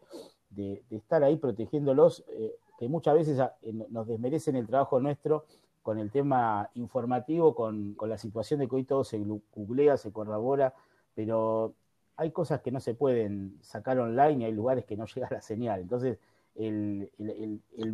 estar 0.90 1.24
ahí 1.24 1.36
protegiéndolos, 1.36 2.24
eh, 2.30 2.56
que 2.80 2.88
muchas 2.88 3.14
veces 3.14 3.40
ah, 3.40 3.56
nos 3.90 4.08
desmerecen 4.08 4.56
el 4.56 4.66
trabajo 4.66 5.00
nuestro 5.00 5.46
con 5.84 6.00
el 6.00 6.10
tema 6.10 6.70
informativo, 6.76 7.54
con, 7.54 7.96
la 8.08 8.18
situación 8.18 8.62
de 8.62 8.68
que 8.68 8.76
hoy 8.76 8.84
todo 8.86 9.04
se 9.04 9.20
googlea, 9.20 9.98
se 9.98 10.12
corrobora, 10.12 10.74
pero 11.14 11.76
hay 12.16 12.32
cosas 12.32 12.62
que 12.62 12.72
no 12.72 12.80
se 12.80 12.96
pueden 12.96 13.60
sacar 13.62 14.00
online 14.00 14.44
y 14.44 14.46
hay 14.46 14.54
lugares 14.54 14.86
que 14.86 14.96
no 14.96 15.06
llega 15.14 15.28
la 15.30 15.42
señal. 15.42 15.82
Entonces, 15.82 16.18
el, 16.56 17.12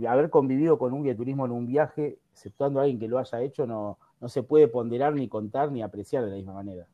haber 0.07 0.29
convivido 0.29 0.77
con 0.77 0.93
un 0.93 1.03
guía 1.03 1.13
en 1.13 1.39
un 1.51 1.65
viaje, 1.65 2.19
exceptuando 2.31 2.79
a 2.79 2.83
alguien 2.83 2.99
que 2.99 3.07
lo 3.07 3.17
haya 3.17 3.41
hecho, 3.41 3.65
no, 3.65 3.97
no 4.21 4.29
se 4.29 4.43
puede 4.43 4.67
ponderar 4.67 5.15
ni 5.15 5.27
contar 5.27 5.71
ni 5.71 5.81
apreciar 5.81 6.23
de 6.23 6.29
la 6.29 6.35
misma 6.37 6.53
manera. 6.53 6.87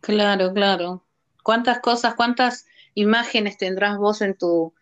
Claro, 0.00 0.52
claro. 0.52 1.04
¿Cuántas 1.42 1.80
cosas, 1.80 2.14
cuántas 2.14 2.66
imágenes 2.94 3.58
tendrás 3.58 3.98
vos 3.98 4.22
en 4.22 4.34
tu, 4.36 4.72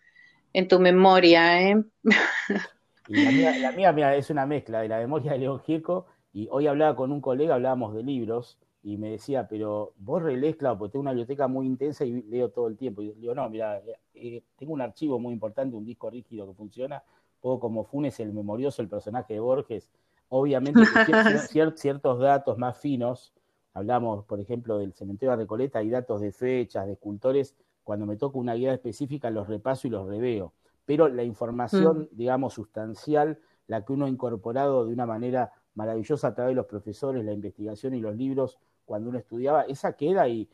en 0.53 0.69
tu 0.69 0.79
memoria? 0.79 1.61
Eh? 1.61 1.83
Y 3.07 3.23
la 3.59 3.71
mía, 3.71 3.91
mía, 3.91 4.15
es 4.15 4.29
una 4.29 4.45
mezcla 4.45 4.81
de 4.81 4.87
la 4.87 4.97
memoria 4.99 5.33
de 5.33 5.39
León 5.39 5.59
Gieco 5.59 6.05
y 6.31 6.47
hoy 6.51 6.67
hablaba 6.67 6.95
con 6.95 7.11
un 7.11 7.21
colega, 7.21 7.55
hablábamos 7.55 7.93
de 7.93 8.03
libros 8.03 8.57
y 8.81 8.97
me 8.97 9.11
decía, 9.11 9.47
pero 9.47 9.93
vos 9.97 10.21
relees, 10.21 10.55
claro, 10.55 10.77
porque 10.77 10.93
tengo 10.93 11.01
una 11.01 11.11
biblioteca 11.11 11.47
muy 11.47 11.65
intensa 11.65 12.05
y 12.05 12.21
leo 12.23 12.49
todo 12.49 12.67
el 12.67 12.77
tiempo. 12.77 13.01
Y 13.01 13.07
le 13.07 13.13
digo, 13.15 13.35
no, 13.35 13.49
mira, 13.49 13.81
eh, 14.13 14.43
tengo 14.57 14.73
un 14.73 14.81
archivo 14.81 15.19
muy 15.19 15.33
importante, 15.33 15.75
un 15.75 15.85
disco 15.85 16.09
rígido 16.09 16.47
que 16.47 16.53
funciona, 16.53 17.03
poco 17.39 17.59
como 17.59 17.83
Funes, 17.83 18.19
el 18.19 18.33
memorioso, 18.33 18.81
el 18.81 18.89
personaje 18.89 19.35
de 19.35 19.39
Borges. 19.39 19.89
Obviamente, 20.29 20.81
ciertos 21.75 22.19
datos 22.19 22.57
más 22.57 22.77
finos, 22.77 23.33
hablamos, 23.73 24.25
por 24.25 24.39
ejemplo, 24.39 24.77
del 24.77 24.93
cementerio 24.93 25.31
de 25.31 25.37
Recoleta, 25.37 25.79
hay 25.79 25.89
datos 25.89 26.21
de 26.21 26.31
fechas, 26.31 26.85
de 26.85 26.93
escultores, 26.93 27.55
cuando 27.83 28.05
me 28.05 28.15
toca 28.15 28.37
una 28.37 28.53
guía 28.53 28.73
específica 28.73 29.29
los 29.29 29.47
repaso 29.47 29.87
y 29.87 29.91
los 29.91 30.07
reveo. 30.07 30.53
Pero 30.85 31.07
la 31.07 31.23
información, 31.23 32.09
mm. 32.11 32.15
digamos, 32.15 32.53
sustancial, 32.53 33.39
la 33.67 33.85
que 33.85 33.93
uno 33.93 34.05
ha 34.05 34.09
incorporado 34.09 34.85
de 34.85 34.93
una 34.93 35.05
manera 35.05 35.51
maravillosa 35.75 36.29
a 36.29 36.35
través 36.35 36.51
de 36.51 36.55
los 36.55 36.65
profesores, 36.65 37.23
la 37.25 37.33
investigación 37.33 37.93
y 37.93 38.01
los 38.01 38.15
libros, 38.15 38.59
cuando 38.85 39.09
uno 39.09 39.17
estudiaba, 39.17 39.63
esa 39.63 39.93
queda 39.93 40.27
y, 40.27 40.49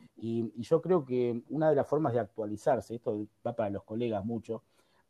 yo 0.56 0.80
creo 0.80 1.04
que 1.04 1.42
una 1.48 1.70
de 1.70 1.76
las 1.76 1.86
formas 1.86 2.12
de 2.12 2.20
actualizarse, 2.20 2.94
esto 2.94 3.26
va 3.46 3.54
para 3.54 3.70
los 3.70 3.82
colegas 3.82 4.24
mucho, 4.24 4.62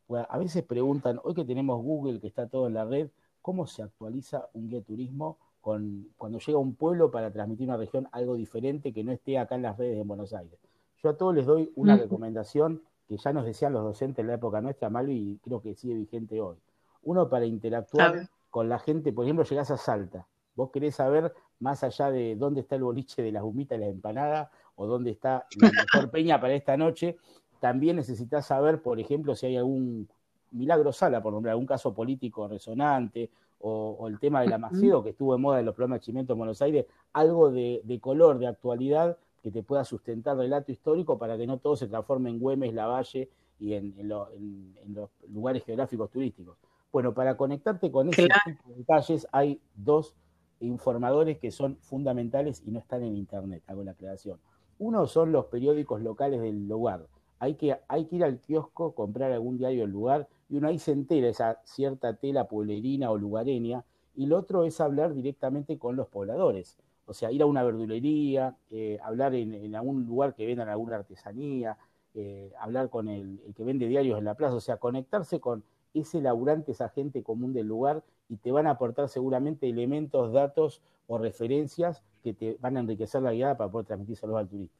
pues 0.07 0.25
a 0.27 0.37
veces 0.37 0.63
preguntan, 0.63 1.19
hoy 1.23 1.33
que 1.33 1.45
tenemos 1.45 1.81
Google, 1.81 2.19
que 2.19 2.27
está 2.27 2.47
todo 2.47 2.67
en 2.67 2.73
la 2.73 2.85
red, 2.85 3.09
¿cómo 3.41 3.67
se 3.67 3.83
actualiza 3.83 4.49
un 4.53 4.67
guía 4.67 4.79
de 4.79 4.85
turismo 4.85 5.37
con, 5.61 6.09
cuando 6.17 6.39
llega 6.39 6.57
a 6.57 6.61
un 6.61 6.75
pueblo 6.75 7.11
para 7.11 7.31
transmitir 7.31 7.67
una 7.67 7.77
región 7.77 8.07
algo 8.11 8.35
diferente 8.35 8.91
que 8.91 9.03
no 9.03 9.11
esté 9.11 9.37
acá 9.37 9.55
en 9.55 9.61
las 9.61 9.77
redes 9.77 9.95
de 9.95 10.03
Buenos 10.03 10.33
Aires? 10.33 10.59
Yo 11.01 11.09
a 11.09 11.17
todos 11.17 11.33
les 11.33 11.45
doy 11.45 11.71
una 11.75 11.95
recomendación 11.97 12.81
que 13.11 13.17
ya 13.17 13.33
nos 13.33 13.45
decían 13.45 13.73
los 13.73 13.83
docentes 13.83 14.19
en 14.19 14.27
la 14.27 14.35
época 14.35 14.61
nuestra, 14.61 14.89
Malvi, 14.89 15.13
y 15.13 15.37
creo 15.43 15.61
que 15.61 15.75
sigue 15.75 15.95
vigente 15.95 16.39
hoy. 16.39 16.55
Uno 17.03 17.27
para 17.27 17.45
interactuar 17.45 18.29
con 18.49 18.69
la 18.69 18.79
gente, 18.79 19.11
por 19.11 19.25
ejemplo, 19.25 19.43
llegás 19.43 19.69
a 19.69 19.75
Salta, 19.75 20.25
vos 20.55 20.71
querés 20.71 20.95
saber 20.95 21.33
más 21.59 21.83
allá 21.83 22.09
de 22.09 22.37
dónde 22.37 22.61
está 22.61 22.75
el 22.75 22.83
boliche 22.83 23.21
de 23.21 23.33
las 23.33 23.43
humitas 23.43 23.77
y 23.77 23.81
las 23.81 23.89
empanadas 23.89 24.49
o 24.75 24.87
dónde 24.87 25.11
está 25.11 25.45
la 25.59 25.71
mejor 25.71 26.09
peña 26.11 26.39
para 26.39 26.53
esta 26.53 26.77
noche, 26.77 27.17
también 27.59 27.97
necesitas 27.97 28.45
saber, 28.45 28.81
por 28.81 28.97
ejemplo, 28.97 29.35
si 29.35 29.47
hay 29.47 29.57
algún 29.57 30.07
milagro 30.51 30.93
sala, 30.93 31.21
por 31.21 31.33
nombrar 31.33 31.51
algún 31.51 31.67
caso 31.67 31.93
político 31.93 32.47
resonante, 32.47 33.29
o, 33.59 34.07
el 34.07 34.19
tema 34.19 34.39
del 34.39 34.53
Amacedo, 34.53 35.03
que 35.03 35.09
estuvo 35.09 35.35
en 35.35 35.41
moda 35.41 35.59
en 35.59 35.65
los 35.65 35.75
programas 35.75 35.99
de 35.99 36.05
Chimento 36.05 36.31
en 36.31 36.39
Buenos 36.39 36.61
Aires, 36.61 36.85
algo 37.11 37.51
de, 37.51 37.99
color, 38.01 38.39
de 38.39 38.47
actualidad, 38.47 39.17
que 39.41 39.51
te 39.51 39.63
pueda 39.63 39.83
sustentar 39.83 40.37
relato 40.37 40.71
histórico 40.71 41.17
para 41.17 41.37
que 41.37 41.47
no 41.47 41.57
todo 41.57 41.75
se 41.75 41.87
transforme 41.87 42.29
en 42.29 42.39
Güemes, 42.39 42.73
Lavalle 42.73 43.29
y 43.59 43.73
en, 43.73 43.95
los 44.07 45.09
lugares 45.29 45.63
geográficos 45.63 46.09
turísticos. 46.09 46.57
Bueno, 46.91 47.13
para 47.13 47.37
conectarte 47.37 47.91
con 47.91 48.09
ese 48.09 48.27
tipo 48.27 48.69
de 48.69 48.75
detalles 48.75 49.27
hay 49.31 49.61
dos 49.75 50.15
informadores 50.59 51.39
que 51.39 51.51
son 51.51 51.77
fundamentales 51.77 52.61
y 52.65 52.71
no 52.71 52.79
están 52.79 53.03
en 53.03 53.15
Internet, 53.15 53.63
hago 53.67 53.83
la 53.83 53.91
aclaración. 53.91 54.39
Uno 54.77 55.07
son 55.07 55.31
los 55.31 55.45
periódicos 55.45 56.01
locales 56.01 56.41
del 56.41 56.67
lugar. 56.67 57.07
Hay 57.39 57.55
que, 57.55 57.77
hay 57.87 58.05
que 58.05 58.17
ir 58.17 58.23
al 58.23 58.39
kiosco, 58.39 58.93
comprar 58.93 59.31
algún 59.31 59.57
diario 59.57 59.81
del 59.81 59.91
lugar, 59.91 60.27
y 60.49 60.57
uno 60.57 60.67
ahí 60.67 60.77
se 60.77 60.91
entera 60.91 61.27
esa 61.27 61.59
cierta 61.63 62.15
tela 62.15 62.47
pueblerina 62.47 63.09
o 63.09 63.17
lugareña, 63.17 63.83
y 64.15 64.25
lo 64.25 64.37
otro 64.37 64.63
es 64.63 64.79
hablar 64.81 65.13
directamente 65.13 65.79
con 65.79 65.95
los 65.95 66.07
pobladores. 66.07 66.77
O 67.11 67.13
sea, 67.13 67.29
ir 67.29 67.41
a 67.41 67.45
una 67.45 67.61
verdulería, 67.61 68.55
eh, 68.69 68.97
hablar 69.03 69.35
en, 69.35 69.75
algún 69.75 70.05
lugar 70.05 70.33
que 70.33 70.45
vendan 70.45 70.69
alguna 70.69 70.95
artesanía, 70.95 71.77
eh, 72.13 72.53
hablar 72.57 72.89
con 72.89 73.09
el, 73.09 73.41
que 73.53 73.65
vende 73.65 73.85
diarios 73.85 74.17
en 74.17 74.23
la 74.23 74.35
plaza, 74.35 74.55
o 74.55 74.61
sea, 74.61 74.77
conectarse 74.77 75.41
con 75.41 75.61
ese 75.93 76.21
laburante, 76.21 76.71
esa 76.71 76.87
gente 76.87 77.21
común 77.21 77.51
del 77.51 77.67
lugar 77.67 78.01
y 78.29 78.37
te 78.37 78.53
van 78.53 78.65
a 78.65 78.71
aportar 78.71 79.09
seguramente 79.09 79.67
elementos, 79.67 80.31
datos 80.31 80.81
o 81.07 81.17
referencias 81.17 82.01
que 82.23 82.31
te 82.31 82.55
van 82.61 82.77
a 82.77 82.79
enriquecer 82.79 83.21
la 83.21 83.33
guía 83.33 83.57
para 83.57 83.69
poder 83.69 83.87
transmitírselos 83.87 84.37
al 84.37 84.47
turista. 84.47 84.79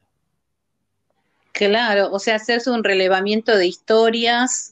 Claro, 1.52 2.08
o 2.12 2.18
sea, 2.18 2.36
hacerse 2.36 2.70
un 2.70 2.82
relevamiento 2.82 3.54
de 3.54 3.66
historias 3.66 4.71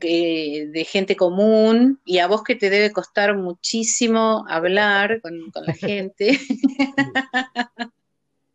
eh, 0.00 0.66
de 0.66 0.84
gente 0.84 1.16
común 1.16 2.00
y 2.04 2.18
a 2.18 2.26
vos 2.26 2.42
que 2.42 2.54
te 2.54 2.70
debe 2.70 2.92
costar 2.92 3.36
muchísimo 3.36 4.44
hablar 4.48 5.20
con, 5.20 5.52
la 5.54 5.74
gente. 5.74 6.38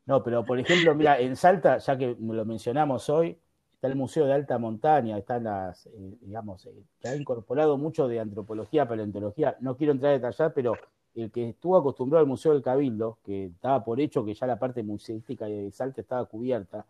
No, 0.05 0.23
pero 0.23 0.43
por 0.43 0.57
ejemplo, 0.57 0.95
mira, 0.95 1.19
en 1.19 1.35
Salta, 1.35 1.77
ya 1.77 1.95
que 1.95 2.17
lo 2.19 2.43
mencionamos 2.43 3.11
hoy, 3.11 3.37
está 3.73 3.87
el 3.87 3.95
Museo 3.95 4.25
de 4.25 4.33
Alta 4.33 4.57
Montaña, 4.57 5.19
están 5.19 5.43
las, 5.43 5.85
eh, 5.85 6.17
digamos, 6.21 6.65
eh, 6.65 6.71
que 6.99 7.09
ha 7.09 7.15
incorporado 7.15 7.77
mucho 7.77 8.07
de 8.07 8.19
antropología, 8.19 8.87
paleontología. 8.87 9.55
No 9.59 9.77
quiero 9.77 9.93
entrar 9.93 10.09
a 10.09 10.15
detallar, 10.15 10.51
pero 10.55 10.73
el 11.13 11.29
que 11.31 11.49
estuvo 11.49 11.77
acostumbrado 11.77 12.21
al 12.21 12.27
Museo 12.27 12.53
del 12.53 12.63
Cabildo, 12.63 13.19
que 13.23 13.45
estaba 13.45 13.83
por 13.83 13.99
hecho 13.99 14.25
que 14.25 14.33
ya 14.33 14.47
la 14.47 14.57
parte 14.57 14.81
museística 14.81 15.45
de 15.45 15.71
Salta 15.71 16.01
estaba 16.01 16.25
cubierta, 16.25 16.87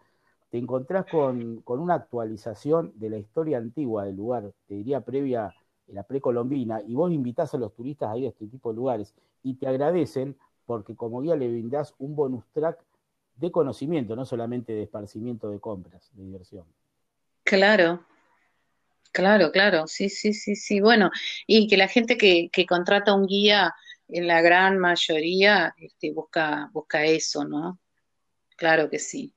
te 0.50 0.58
encontrás 0.58 1.06
con, 1.06 1.64
una 1.66 1.94
actualización 1.94 2.92
de 2.96 3.10
la 3.10 3.18
historia 3.18 3.58
antigua 3.58 4.06
del 4.06 4.16
lugar, 4.16 4.52
te 4.68 4.76
diría 4.76 5.02
previa 5.02 5.54
la 5.88 6.04
precolombina, 6.04 6.82
y 6.88 6.94
vos 6.94 7.12
invitás 7.12 7.54
a 7.54 7.58
los 7.58 7.74
turistas 7.74 8.12
a 8.12 8.18
ir 8.18 8.26
a 8.26 8.30
este 8.30 8.48
tipo 8.48 8.70
de 8.70 8.76
lugares 8.76 9.16
y 9.44 9.56
te 9.56 9.68
agradecen 9.68 10.38
porque 10.66 10.96
como 10.96 11.22
guía 11.22 11.36
le 11.36 11.48
brindás 11.48 11.96
un 11.98 12.16
bonus 12.16 12.46
track 12.54 12.80
de 13.38 13.52
conocimiento, 13.52 14.16
no 14.16 14.26
solamente 14.26 14.74
de 14.74 14.84
esparcimiento 14.84 15.50
de 15.50 15.60
compras, 15.60 16.10
de 16.14 16.24
diversión. 16.24 16.66
Claro, 17.44 18.06
claro, 19.12 19.52
claro, 19.52 19.88
sí, 19.88 20.10
sí, 20.10 20.34
sí, 20.34 20.56
sí. 20.56 20.80
Bueno, 20.80 21.10
y 21.48 21.68
que 21.68 21.78
la 21.78 21.88
gente 21.88 22.18
que, 22.18 22.50
que 22.52 22.68
contrata 22.68 23.16
un 23.16 23.26
guía, 23.26 23.74
en 24.10 24.28
la 24.28 24.42
gran 24.42 24.78
mayoría, 24.80 25.74
este, 25.78 26.12
busca, 26.12 26.70
busca 26.74 27.06
eso, 27.06 27.46
¿no? 27.46 27.80
Claro 28.56 28.90
que 28.90 29.00
sí. 29.00 29.34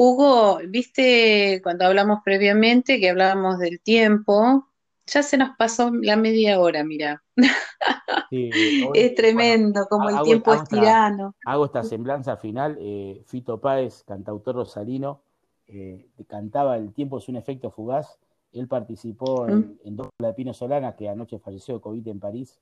Hugo, 0.00 0.60
viste 0.68 1.60
cuando 1.60 1.84
hablamos 1.84 2.20
previamente 2.24 3.00
que 3.00 3.10
hablábamos 3.10 3.58
del 3.58 3.80
tiempo, 3.80 4.68
ya 5.06 5.24
se 5.24 5.36
nos 5.36 5.56
pasó 5.56 5.90
la 5.90 6.14
media 6.14 6.60
hora, 6.60 6.84
mira. 6.84 7.24
es 8.30 9.14
tremendo, 9.16 9.86
como 9.90 10.08
el 10.08 10.22
tiempo 10.22 10.54
es 10.54 10.62
tirano. 10.68 11.34
hago 11.44 11.64
esta 11.64 11.82
semblanza 11.82 12.36
final. 12.36 12.78
Eh, 12.78 13.24
Fito 13.26 13.60
Páez, 13.60 14.04
cantautor 14.04 14.54
rosalino, 14.54 15.20
eh, 15.66 16.06
cantaba 16.28 16.76
El 16.76 16.92
tiempo 16.92 17.18
es 17.18 17.28
un 17.28 17.34
efecto 17.34 17.72
fugaz. 17.72 18.20
Él 18.52 18.68
participó 18.68 19.48
en, 19.48 19.80
mm. 19.84 19.96
dos 19.96 20.10
de 20.16 20.32
Pino 20.32 20.54
Solana, 20.54 20.94
que 20.94 21.08
anoche 21.08 21.40
falleció 21.40 21.74
de 21.74 21.80
COVID 21.80 22.06
en 22.06 22.20
París. 22.20 22.60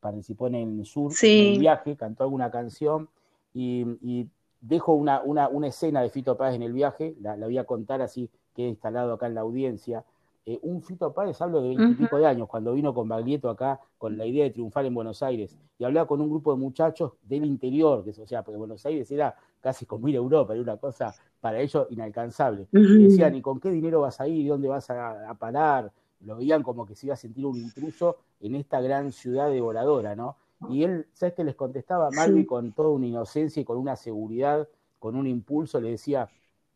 Participó 0.00 0.46
en 0.46 0.54
el 0.54 0.86
sur, 0.86 1.12
en 1.20 1.52
el 1.52 1.58
viaje, 1.58 1.96
cantó 1.96 2.24
alguna 2.24 2.50
canción 2.50 3.10
y, 3.52 4.26
dejo 4.60 4.92
una, 4.94 5.22
escena 5.66 6.02
de 6.02 6.10
Fito 6.10 6.36
Páez 6.36 6.54
en 6.56 6.62
el 6.62 6.72
viaje, 6.72 7.14
la, 7.20 7.36
la 7.36 7.46
voy 7.46 7.58
a 7.58 7.64
contar 7.64 8.02
así, 8.02 8.30
que 8.54 8.64
he 8.64 8.68
instalado 8.68 9.12
acá 9.12 9.26
en 9.26 9.34
la 9.34 9.42
audiencia. 9.42 10.04
Eh, 10.46 10.58
un 10.62 10.82
Fito 10.82 11.12
Páez, 11.12 11.40
hablo 11.42 11.60
de 11.60 11.76
veintipico 11.76 12.16
de 12.16 12.26
años, 12.26 12.48
cuando 12.48 12.72
vino 12.72 12.94
con 12.94 13.06
Baglietto 13.06 13.50
acá, 13.50 13.80
con 13.98 14.16
la 14.16 14.24
idea 14.24 14.44
de 14.44 14.50
triunfar 14.50 14.86
en 14.86 14.94
Buenos 14.94 15.22
Aires, 15.22 15.56
y 15.78 15.84
hablaba 15.84 16.06
con 16.06 16.20
un 16.20 16.30
grupo 16.30 16.52
de 16.52 16.58
muchachos 16.58 17.12
del 17.22 17.44
interior, 17.44 18.02
que 18.02 18.10
o 18.10 18.26
sea, 18.26 18.42
porque 18.42 18.56
Buenos 18.56 18.84
Aires 18.86 19.10
era 19.10 19.36
casi 19.60 19.84
como 19.84 20.08
ir 20.08 20.14
a 20.14 20.18
Europa, 20.18 20.54
era 20.54 20.62
una 20.62 20.76
cosa 20.78 21.14
para 21.40 21.60
ellos 21.60 21.86
inalcanzable. 21.90 22.66
decían, 22.72 23.34
¿y 23.34 23.42
con 23.42 23.60
qué 23.60 23.70
dinero 23.70 24.00
vas 24.00 24.20
a 24.20 24.26
ir? 24.26 24.46
¿Y 24.46 24.48
dónde 24.48 24.68
vas 24.68 24.88
a, 24.90 25.34
parar? 25.38 25.92
Lo 26.20 26.36
veían 26.36 26.62
como 26.62 26.86
que 26.86 26.94
se 26.94 27.06
iba 27.06 27.14
a 27.14 27.16
sentir 27.16 27.46
un 27.46 27.56
intruso 27.56 28.16
en 28.40 28.54
esta 28.54 28.80
gran 28.80 29.12
ciudad 29.12 29.50
devoradora, 29.50 30.16
¿no? 30.16 30.36
Y 30.68 30.82
él, 30.82 31.06
¿sabes 31.12 31.34
qué 31.34 31.44
les 31.44 31.54
contestaba? 31.54 32.10
Malvi 32.10 32.44
con 32.44 32.72
toda 32.72 32.90
una 32.90 33.06
inocencia 33.06 33.60
y 33.60 33.64
con 33.64 33.78
una 33.78 33.96
seguridad, 33.96 34.68
con 34.98 35.14
un 35.14 35.26
impulso, 35.26 35.80
le 35.80 35.90
decía, 35.90 36.28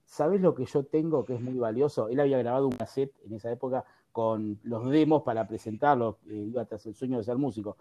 ¿sabes 0.05 0.40
lo 0.40 0.55
que 0.55 0.64
yo 0.66 0.85
tengo 0.85 1.25
que 1.25 1.35
es 1.35 1.40
muy 1.40 1.59
valioso? 1.59 2.09
Él 2.09 2.21
había 2.21 2.38
grabado 2.38 2.66
un 2.66 2.77
cassette 2.77 3.14
en 3.25 3.35
esa 3.35 3.51
época 3.51 3.85
con 4.12 4.61
los 4.62 4.88
demos 4.90 5.23
para 5.23 5.49
presentarlo, 5.49 6.18
eh, 6.29 6.35
iba 6.49 6.64
tras 6.66 6.87
el 6.87 6.95
sueño 6.95 7.18
de 7.18 7.25
ser 7.25 7.38
músico. 7.38 7.77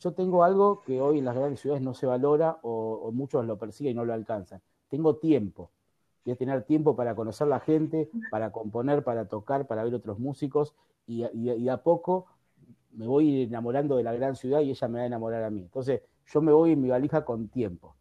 Yo 0.00 0.12
tengo 0.12 0.42
algo 0.42 0.82
que 0.82 1.00
hoy 1.00 1.18
en 1.18 1.24
las 1.24 1.36
grandes 1.36 1.60
ciudades 1.60 1.82
no 1.82 1.94
se 1.94 2.06
valora 2.06 2.58
o, 2.62 3.10
muchos 3.12 3.46
lo 3.46 3.58
persiguen 3.58 3.92
y 3.92 3.94
no 3.94 4.04
lo 4.04 4.12
alcanzan. 4.12 4.60
Tengo 4.88 5.16
tiempo. 5.16 5.70
Voy 6.24 6.32
a 6.32 6.36
tener 6.36 6.62
tiempo 6.64 6.96
para 6.96 7.14
conocer 7.14 7.46
la 7.46 7.60
gente, 7.60 8.10
para 8.30 8.50
componer, 8.50 9.04
para 9.04 9.28
tocar, 9.28 9.66
para 9.66 9.84
ver 9.84 9.94
otros 9.94 10.18
músicos 10.18 10.74
y, 11.06 11.24
y, 11.34 11.68
a 11.68 11.82
poco 11.82 12.26
me 12.94 13.06
voy 13.06 13.42
enamorando 13.42 13.96
de 13.96 14.02
la 14.02 14.12
gran 14.12 14.36
ciudad 14.36 14.60
y 14.60 14.70
ella 14.70 14.88
me 14.88 14.98
va 14.98 15.04
a 15.04 15.06
enamorar 15.06 15.44
a 15.44 15.50
mí. 15.50 15.62
Entonces 15.62 16.02
yo 16.26 16.40
me 16.40 16.52
voy 16.52 16.72
en 16.72 16.80
mi 16.80 16.88
valija 16.88 17.24
con 17.24 17.48
tiempo. 17.48 17.96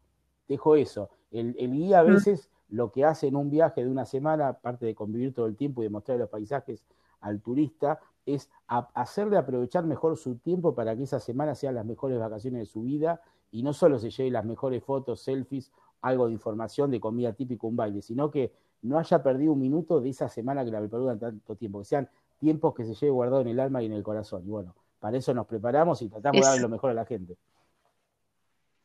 Dejo 0.47 0.75
eso. 0.75 1.09
El, 1.31 1.55
el 1.59 1.71
guía 1.71 1.99
a 1.99 2.03
mm. 2.03 2.07
veces 2.07 2.49
lo 2.69 2.91
que 2.91 3.05
hace 3.05 3.27
en 3.27 3.35
un 3.35 3.49
viaje 3.49 3.83
de 3.83 3.89
una 3.89 4.05
semana, 4.05 4.49
aparte 4.49 4.85
de 4.85 4.95
convivir 4.95 5.33
todo 5.33 5.45
el 5.45 5.55
tiempo 5.55 5.81
y 5.81 5.85
de 5.85 5.89
mostrar 5.89 6.17
los 6.17 6.29
paisajes 6.29 6.85
al 7.21 7.41
turista, 7.41 7.99
es 8.25 8.49
hacerle 8.67 9.37
aprovechar 9.37 9.85
mejor 9.85 10.17
su 10.17 10.35
tiempo 10.37 10.73
para 10.73 10.95
que 10.95 11.03
esa 11.03 11.19
semana 11.19 11.55
sean 11.55 11.75
las 11.75 11.85
mejores 11.85 12.19
vacaciones 12.19 12.61
de 12.61 12.65
su 12.65 12.83
vida 12.83 13.21
y 13.51 13.63
no 13.63 13.73
solo 13.73 13.99
se 13.99 14.09
lleve 14.09 14.31
las 14.31 14.45
mejores 14.45 14.83
fotos, 14.83 15.21
selfies, 15.21 15.71
algo 16.01 16.27
de 16.27 16.33
información 16.33 16.91
de 16.91 16.99
comida 16.99 17.33
típica, 17.33 17.67
un 17.67 17.75
baile, 17.75 18.01
sino 18.01 18.31
que 18.31 18.53
no 18.81 18.97
haya 18.97 19.23
perdido 19.23 19.53
un 19.53 19.59
minuto 19.59 20.01
de 20.01 20.09
esa 20.09 20.27
semana 20.27 20.65
que 20.65 20.71
la 20.71 20.79
preparó 20.79 21.03
durante 21.03 21.25
tanto 21.25 21.55
tiempo, 21.55 21.79
que 21.79 21.85
sean 21.85 22.09
tiempos 22.37 22.73
que 22.73 22.85
se 22.85 22.93
lleve 22.93 23.11
guardado 23.11 23.41
en 23.41 23.47
el 23.49 23.59
alma 23.59 23.81
y 23.81 23.85
en 23.85 23.93
el 23.93 24.03
corazón. 24.03 24.43
Y 24.45 24.49
bueno, 24.49 24.75
para 25.03 25.17
eso 25.17 25.33
nos 25.33 25.47
preparamos 25.47 26.01
y 26.01 26.07
tratamos 26.07 26.39
de 26.39 26.47
dar 26.47 26.61
lo 26.61 26.69
mejor 26.69 26.91
a 26.91 26.93
la 26.93 27.05
gente. 27.05 27.35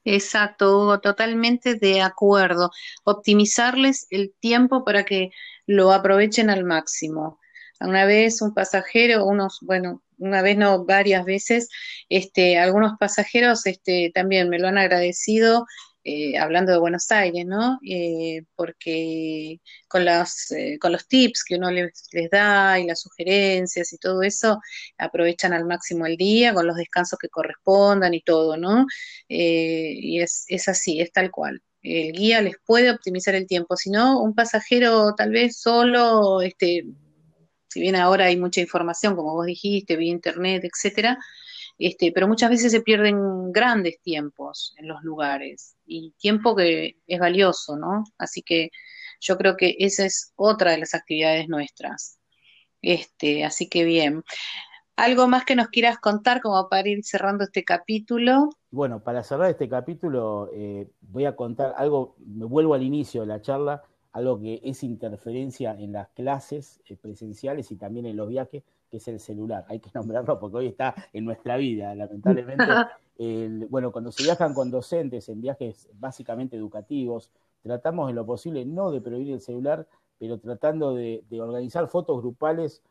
Exacto, 0.04 0.76
Hugo, 0.76 0.98
totalmente 0.98 1.76
de 1.76 2.02
acuerdo. 2.02 2.72
Optimizarles 3.04 4.08
el 4.10 4.34
tiempo 4.40 4.84
para 4.84 5.04
que 5.04 5.30
lo 5.64 5.92
aprovechen 5.92 6.50
al 6.50 6.64
máximo. 6.64 7.38
Una 7.80 8.04
vez 8.04 8.42
un 8.42 8.52
pasajero, 8.52 9.26
unos, 9.26 9.60
bueno, 9.60 10.02
una 10.18 10.42
vez 10.42 10.58
no, 10.58 10.84
varias 10.84 11.24
veces, 11.24 11.68
este, 12.08 12.58
algunos 12.58 12.98
pasajeros 12.98 13.64
este, 13.66 14.10
también 14.12 14.48
me 14.48 14.58
lo 14.58 14.66
han 14.66 14.78
agradecido 14.78 15.66
eh, 16.04 16.38
hablando 16.38 16.72
de 16.72 16.78
Buenos 16.78 17.10
Aires, 17.10 17.44
¿no? 17.46 17.78
Eh, 17.86 18.42
porque 18.56 19.60
con, 19.88 20.04
las, 20.04 20.50
eh, 20.52 20.78
con 20.80 20.92
los 20.92 21.06
tips 21.06 21.44
que 21.44 21.56
uno 21.56 21.70
les, 21.70 22.08
da 22.30 22.78
y 22.78 22.86
las 22.86 23.00
sugerencias 23.02 23.92
y 23.92 23.98
todo 23.98 24.22
eso, 24.22 24.60
aprovechan 24.98 25.52
al 25.52 25.64
máximo 25.66 26.06
el 26.06 26.16
día 26.16 26.54
con 26.54 26.66
los 26.66 26.76
descansos 26.76 27.18
que 27.18 27.28
correspondan 27.28 28.14
y 28.14 28.22
todo, 28.22 28.56
¿no? 28.56 28.86
y 29.28 30.20
es, 30.20 30.44
es 30.48 30.68
así, 30.68 31.00
es 31.00 31.12
tal 31.12 31.30
cual 31.30 31.62
el 31.82 32.12
guía 32.12 32.42
les 32.42 32.56
puede 32.64 32.90
optimizar 32.90 33.34
el 33.34 33.46
tiempo, 33.46 33.76
si 33.76 33.90
no, 33.90 34.20
un 34.20 34.34
pasajero 34.34 35.14
tal 35.14 35.30
vez 35.30 35.60
solo, 35.60 36.42
este, 36.42 36.84
si 37.68 37.80
bien 37.80 37.96
ahora 37.96 38.26
hay 38.26 38.36
mucha 38.36 38.60
información, 38.60 39.14
como 39.16 39.34
vos 39.34 39.46
dijiste, 39.46 39.96
vía 39.96 40.10
internet, 40.10 40.64
etcétera, 40.64 41.18
este, 41.78 42.12
pero 42.12 42.26
muchas 42.26 42.50
veces 42.50 42.72
se 42.72 42.80
pierden 42.80 43.52
grandes 43.52 44.00
tiempos 44.02 44.74
en 44.78 44.88
los 44.88 45.02
lugares 45.02 45.76
y 45.86 46.12
tiempo 46.18 46.56
que 46.56 46.96
es 47.06 47.20
valioso, 47.20 47.76
¿no? 47.76 48.04
Así 48.18 48.42
que 48.42 48.70
yo 49.20 49.36
creo 49.36 49.56
que 49.56 49.76
esa 49.78 50.04
es 50.04 50.32
otra 50.36 50.72
de 50.72 50.78
las 50.78 50.94
actividades 50.94 51.48
nuestras. 51.48 52.18
Este, 52.82 53.44
así 53.44 53.68
que 53.68 53.84
bien. 53.84 54.22
¿Algo 54.96 55.28
más 55.28 55.44
que 55.44 55.54
nos 55.54 55.68
quieras 55.68 55.98
contar 55.98 56.40
como 56.40 56.68
para 56.68 56.88
ir 56.88 57.04
cerrando 57.04 57.44
este 57.44 57.62
capítulo? 57.62 58.50
Bueno, 58.70 59.00
para 59.04 59.22
cerrar 59.22 59.48
este 59.48 59.68
capítulo 59.68 60.50
eh, 60.52 60.88
voy 61.00 61.24
a 61.24 61.36
contar 61.36 61.74
algo, 61.76 62.16
me 62.18 62.44
vuelvo 62.44 62.74
al 62.74 62.82
inicio 62.82 63.20
de 63.20 63.28
la 63.28 63.40
charla, 63.40 63.82
algo 64.12 64.40
que 64.40 64.60
es 64.64 64.82
interferencia 64.82 65.76
en 65.78 65.92
las 65.92 66.08
clases 66.08 66.80
eh, 66.86 66.96
presenciales 66.96 67.70
y 67.70 67.76
también 67.76 68.06
en 68.06 68.16
los 68.16 68.28
viajes, 68.28 68.64
que 68.90 68.98
es 68.98 69.08
el 69.08 69.20
celular. 69.20 69.64
Hay 69.68 69.80
que 69.80 69.90
nombrarlo 69.94 70.38
porque 70.38 70.58
hoy 70.58 70.66
está 70.68 70.94
en 71.12 71.24
nuestra 71.24 71.56
vida, 71.56 71.94
lamentablemente. 71.94 72.64
bueno, 73.70 73.92
cuando 73.92 74.12
se 74.12 74.22
viajan 74.22 74.54
con 74.54 74.70
docentes 74.70 75.28
en 75.28 75.40
viajes 75.40 75.88
básicamente 75.94 76.56
educativos, 76.56 77.30
tratamos 77.62 78.10
en 78.10 78.16
lo 78.16 78.24
posible 78.24 78.64
no 78.64 78.90
de 78.90 79.00
prohibir 79.00 79.34
el 79.34 79.40
celular, 79.40 79.86
pero 80.18 80.38
tratando 80.38 80.94
de, 80.94 81.24
organizar 81.40 81.88
fotos 81.88 82.20
grupales 82.20 82.82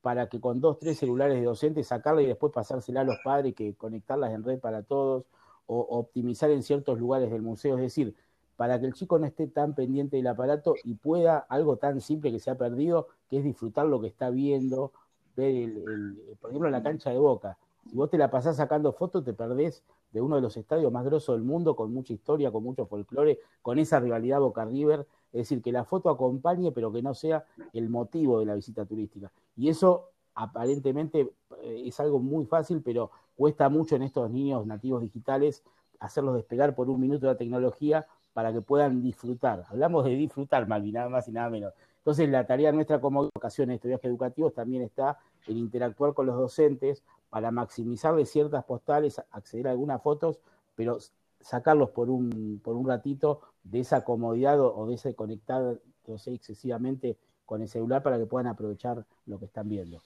para 0.00 0.28
que 0.28 0.40
con 0.40 0.60
dos, 0.60 0.78
tres 0.78 0.98
celulares 0.98 1.38
de 1.38 1.44
docentes 1.44 1.88
sacarla 1.88 2.22
y 2.22 2.26
después 2.26 2.52
pasársela 2.52 3.00
a 3.00 3.04
los 3.04 3.18
padres, 3.24 3.54
que 3.54 3.74
conectarlas 3.74 4.32
en 4.32 4.44
red 4.44 4.60
para 4.60 4.82
todos, 4.82 5.24
o 5.66 5.80
optimizar 5.80 6.50
en 6.50 6.62
ciertos 6.62 6.98
lugares 6.98 7.30
del 7.30 7.42
museo. 7.42 7.74
Es 7.76 7.82
decir, 7.82 8.14
para 8.58 8.80
que 8.80 8.86
el 8.86 8.92
chico 8.92 9.20
no 9.20 9.26
esté 9.26 9.46
tan 9.46 9.76
pendiente 9.76 10.16
del 10.16 10.26
aparato 10.26 10.74
y 10.82 10.94
pueda 10.94 11.38
algo 11.38 11.76
tan 11.76 12.00
simple 12.00 12.32
que 12.32 12.40
se 12.40 12.50
ha 12.50 12.58
perdido, 12.58 13.06
que 13.30 13.38
es 13.38 13.44
disfrutar 13.44 13.86
lo 13.86 14.00
que 14.00 14.08
está 14.08 14.30
viendo, 14.30 14.92
el, 15.38 16.36
por 16.40 16.50
ejemplo, 16.50 16.70
la 16.70 16.82
cancha 16.82 17.10
de 17.10 17.18
Boca. 17.18 17.56
Si 17.88 17.96
vos 17.96 18.10
te 18.10 18.18
la 18.18 18.30
pasás 18.30 18.56
sacando 18.56 18.92
fotos, 18.92 19.24
te 19.24 19.32
perdés 19.32 19.82
de 20.12 20.20
uno 20.20 20.36
de 20.36 20.42
los 20.42 20.56
estadios 20.56 20.92
más 20.92 21.04
grosos 21.04 21.36
del 21.36 21.44
mundo, 21.44 21.74
con 21.74 21.92
mucha 21.92 22.12
historia, 22.12 22.50
con 22.50 22.62
mucho 22.62 22.86
folclore, 22.86 23.38
con 23.62 23.78
esa 23.78 24.00
rivalidad 24.00 24.40
Boca 24.40 24.64
River. 24.64 25.06
Es 25.32 25.40
decir, 25.40 25.62
que 25.62 25.72
la 25.72 25.84
foto 25.84 26.10
acompañe, 26.10 26.72
pero 26.72 26.92
que 26.92 27.02
no 27.02 27.14
sea 27.14 27.44
el 27.72 27.88
motivo 27.88 28.40
de 28.40 28.46
la 28.46 28.54
visita 28.54 28.84
turística. 28.84 29.30
Y 29.56 29.68
eso 29.68 30.10
aparentemente 30.34 31.32
eh, 31.62 31.82
es 31.86 31.98
algo 32.00 32.18
muy 32.18 32.46
fácil, 32.46 32.82
pero 32.82 33.10
cuesta 33.36 33.68
mucho 33.68 33.96
en 33.96 34.02
estos 34.02 34.30
niños 34.30 34.66
nativos 34.66 35.02
digitales 35.02 35.62
hacerlos 36.00 36.34
despegar 36.34 36.74
por 36.74 36.88
un 36.90 37.00
minuto 37.00 37.26
de 37.26 37.32
la 37.32 37.38
tecnología 37.38 38.06
para 38.32 38.52
que 38.52 38.60
puedan 38.60 39.02
disfrutar. 39.02 39.64
Hablamos 39.68 40.04
de 40.04 40.10
disfrutar, 40.10 40.68
Malvin, 40.68 40.94
nada 40.94 41.08
más 41.08 41.26
y 41.26 41.32
nada 41.32 41.50
menos. 41.50 41.72
Entonces, 42.08 42.30
la 42.30 42.46
tarea 42.46 42.72
nuestra 42.72 43.02
como 43.02 43.24
educación 43.24 43.70
en 43.70 43.78
viajes 43.84 44.06
educativos 44.06 44.54
también 44.54 44.82
está 44.82 45.18
en 45.46 45.58
interactuar 45.58 46.14
con 46.14 46.24
los 46.24 46.38
docentes 46.38 47.02
para 47.28 47.50
maximizarles 47.50 48.30
ciertas 48.30 48.64
postales, 48.64 49.20
acceder 49.30 49.68
a 49.68 49.72
algunas 49.72 50.02
fotos, 50.02 50.40
pero 50.74 50.96
sacarlos 51.38 51.90
por 51.90 52.08
un, 52.08 52.62
por 52.64 52.76
un 52.76 52.88
ratito 52.88 53.42
de 53.62 53.80
esa 53.80 54.04
comodidad 54.04 54.58
o, 54.58 54.86
de 54.86 54.94
ese 54.94 55.14
conectar 55.14 55.78
excesivamente 56.06 57.18
con 57.44 57.60
el 57.60 57.68
celular 57.68 58.02
para 58.02 58.16
que 58.16 58.24
puedan 58.24 58.46
aprovechar 58.46 59.04
lo 59.26 59.38
que 59.38 59.44
están 59.44 59.68
viendo. 59.68 60.02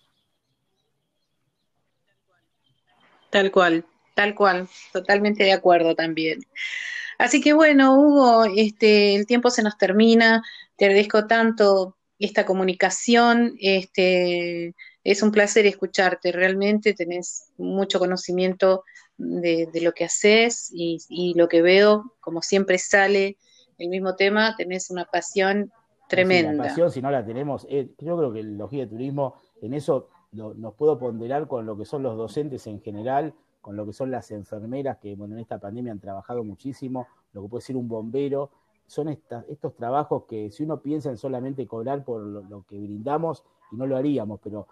Tal 3.30 3.52
cual, 3.52 3.84
tal 4.16 4.34
cual, 4.34 4.68
totalmente 4.92 5.44
de 5.44 5.52
acuerdo 5.52 5.94
también. 5.94 6.40
Así 7.22 7.40
que 7.40 7.52
bueno, 7.52 7.94
Hugo, 8.00 8.46
este, 8.46 9.14
el 9.14 9.26
tiempo 9.26 9.48
se 9.48 9.62
nos 9.62 9.78
termina. 9.78 10.42
Te 10.74 10.86
agradezco 10.86 11.28
tanto 11.28 11.96
esta 12.18 12.44
comunicación. 12.44 13.54
Este, 13.60 14.74
es 15.04 15.22
un 15.22 15.30
placer 15.30 15.64
escucharte. 15.66 16.32
Realmente 16.32 16.94
tenés 16.94 17.52
mucho 17.58 18.00
conocimiento 18.00 18.82
de, 19.16 19.68
lo 19.80 19.92
que 19.92 20.06
haces 20.06 20.68
y, 20.74 21.34
lo 21.36 21.46
que 21.46 21.62
veo, 21.62 22.12
como 22.18 22.42
siempre 22.42 22.76
sale 22.78 23.36
el 23.78 23.88
mismo 23.88 24.16
tema, 24.16 24.56
tenés 24.56 24.90
una 24.90 25.04
pasión 25.04 25.70
tremenda. 26.08 26.52
la 26.54 26.62
pasión, 26.70 26.90
si 26.90 27.00
no 27.00 27.12
la 27.12 27.24
tenemos, 27.24 27.68
eh, 27.70 27.88
yo 27.98 28.16
creo 28.16 28.32
que 28.32 28.40
el 28.40 28.58
de 28.58 28.86
turismo, 28.88 29.36
en 29.60 29.74
eso 29.74 30.08
nos 30.32 30.74
puedo 30.74 30.98
ponderar 30.98 31.46
con 31.46 31.66
lo 31.66 31.78
que 31.78 31.84
son 31.84 32.02
los 32.02 32.16
docentes 32.16 32.66
en 32.66 32.80
general 32.80 33.32
con 33.62 33.76
lo 33.76 33.86
que 33.86 33.92
son 33.94 34.10
las 34.10 34.30
enfermeras 34.32 34.98
que 34.98 35.14
bueno, 35.14 35.34
en 35.34 35.40
esta 35.40 35.58
pandemia 35.58 35.92
han 35.92 36.00
trabajado 36.00 36.44
muchísimo, 36.44 37.06
lo 37.32 37.42
que 37.42 37.48
puede 37.48 37.62
ser 37.62 37.76
un 37.76 37.88
bombero, 37.88 38.50
son 38.86 39.08
estos 39.08 39.74
trabajos 39.76 40.24
que 40.28 40.50
si 40.50 40.64
uno 40.64 40.80
piensa 40.80 41.08
en 41.08 41.16
solamente 41.16 41.66
cobrar 41.66 42.04
por 42.04 42.20
lo, 42.20 42.64
que 42.64 42.78
brindamos, 42.78 43.42
y 43.70 43.76
no 43.76 43.86
lo 43.86 43.96
haríamos, 43.96 44.38
pero 44.42 44.66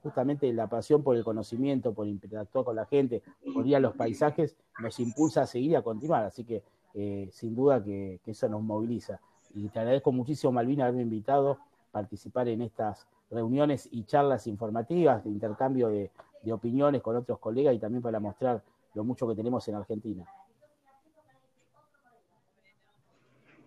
justamente 0.00 0.50
la 0.54 0.66
pasión 0.66 1.02
por 1.02 1.14
el 1.14 1.24
conocimiento, 1.24 1.92
por 1.92 2.06
interactuar 2.06 2.64
con 2.64 2.76
la 2.76 2.86
gente, 2.86 3.22
por 3.52 3.66
ir 3.66 3.76
a 3.76 3.80
los 3.80 3.94
paisajes, 3.94 4.56
nos 4.80 4.98
impulsa 4.98 5.42
a 5.42 5.46
seguir 5.46 5.72
y 5.72 5.74
a 5.74 5.82
continuar. 5.82 6.24
Así 6.24 6.44
que 6.44 6.62
eh, 6.94 7.28
sin 7.32 7.54
duda 7.54 7.84
que, 7.84 8.18
que, 8.24 8.30
eso 8.30 8.48
nos 8.48 8.62
moviliza. 8.62 9.20
Y 9.54 9.68
te 9.68 9.78
agradezco 9.78 10.10
muchísimo, 10.10 10.52
Malvina, 10.52 10.84
haberme 10.84 11.02
invitado 11.02 11.50
a 11.50 11.58
participar 11.92 12.48
en 12.48 12.62
estas 12.62 13.06
reuniones 13.30 13.90
y 13.92 14.04
charlas 14.04 14.46
informativas 14.46 15.22
de 15.22 15.30
intercambio 15.30 15.88
de, 15.88 16.10
de 16.42 16.52
opiniones 16.52 17.02
con 17.02 17.16
otros 17.16 17.38
colegas 17.38 17.74
y 17.74 17.78
también 17.78 18.02
para 18.02 18.20
mostrar 18.20 18.62
lo 18.94 19.04
mucho 19.04 19.28
que 19.28 19.34
tenemos 19.34 19.66
en 19.68 19.74
Argentina. 19.74 20.24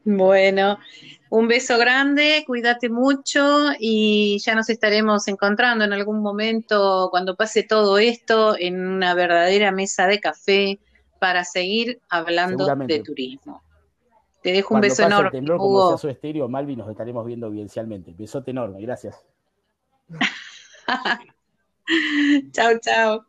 Bueno, 0.06 0.80
un 1.30 1.48
beso 1.48 1.78
grande, 1.78 2.44
cuídate 2.46 2.90
mucho 2.90 3.70
y 3.80 4.38
ya 4.40 4.54
nos 4.54 4.70
estaremos 4.70 5.28
encontrando 5.30 5.86
en 5.86 5.94
algún 5.94 6.22
momento 6.22 7.08
cuando 7.10 7.38
pase 7.38 7.64
todo 7.64 7.98
esto 7.98 8.58
en 8.60 8.86
una 8.86 9.14
verdadera 9.14 9.72
mesa 9.72 10.06
de 10.08 10.20
café 10.20 10.80
para 11.20 11.46
seguir 11.46 12.02
hablando 12.10 12.68
de 12.76 13.00
turismo. 13.00 13.64
Te 14.42 14.52
dejo 14.52 14.76
un 14.76 14.82
beso 14.82 15.04
enorme. 15.04 15.28
El 15.28 15.32
temblor, 15.32 15.58
como 15.58 15.98
su 15.98 16.10
estéreo, 16.10 16.50
Malvi, 16.50 16.76
nos 16.76 16.90
estaremos 16.90 17.26
viendo 17.26 17.48
evidencialmente. 17.48 18.14
Besote 18.14 18.52
enorme, 18.52 18.82
gracias. 18.82 19.24
chao, 22.52 22.80
chao. 22.82 23.26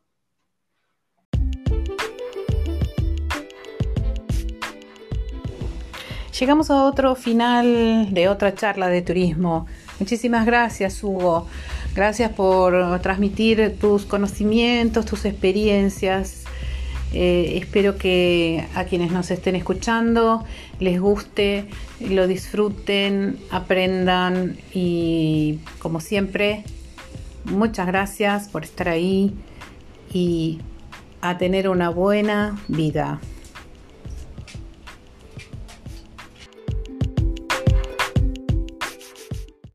Llegamos 6.39 6.71
a 6.71 6.83
otro 6.85 7.15
final 7.15 8.13
de 8.13 8.29
otra 8.29 8.55
charla 8.55 8.89
de 8.89 9.03
turismo. 9.03 9.67
Muchísimas 10.01 10.47
gracias, 10.47 11.03
Hugo. 11.05 11.47
Gracias 11.95 12.33
por 12.33 13.01
transmitir 13.01 13.79
tus 13.81 14.05
conocimientos, 14.05 15.07
tus 15.07 15.25
experiencias. 15.27 16.43
Eh, 17.13 17.59
espero 17.63 17.97
que 17.97 18.67
a 18.75 18.85
quienes 18.85 19.13
nos 19.13 19.31
estén 19.31 19.55
escuchando 19.55 20.45
les 20.81 21.01
guste, 21.01 21.67
lo 22.01 22.27
disfruten, 22.27 23.39
aprendan 23.53 24.57
y 24.73 25.61
como 25.79 26.01
siempre 26.01 26.65
Muchas 27.45 27.87
gracias 27.87 28.49
por 28.49 28.65
estar 28.65 28.89
ahí 28.89 29.35
y 30.13 30.61
a 31.21 31.39
tener 31.39 31.69
una 31.69 31.91
buena 31.91 32.59
vida. 32.69 33.21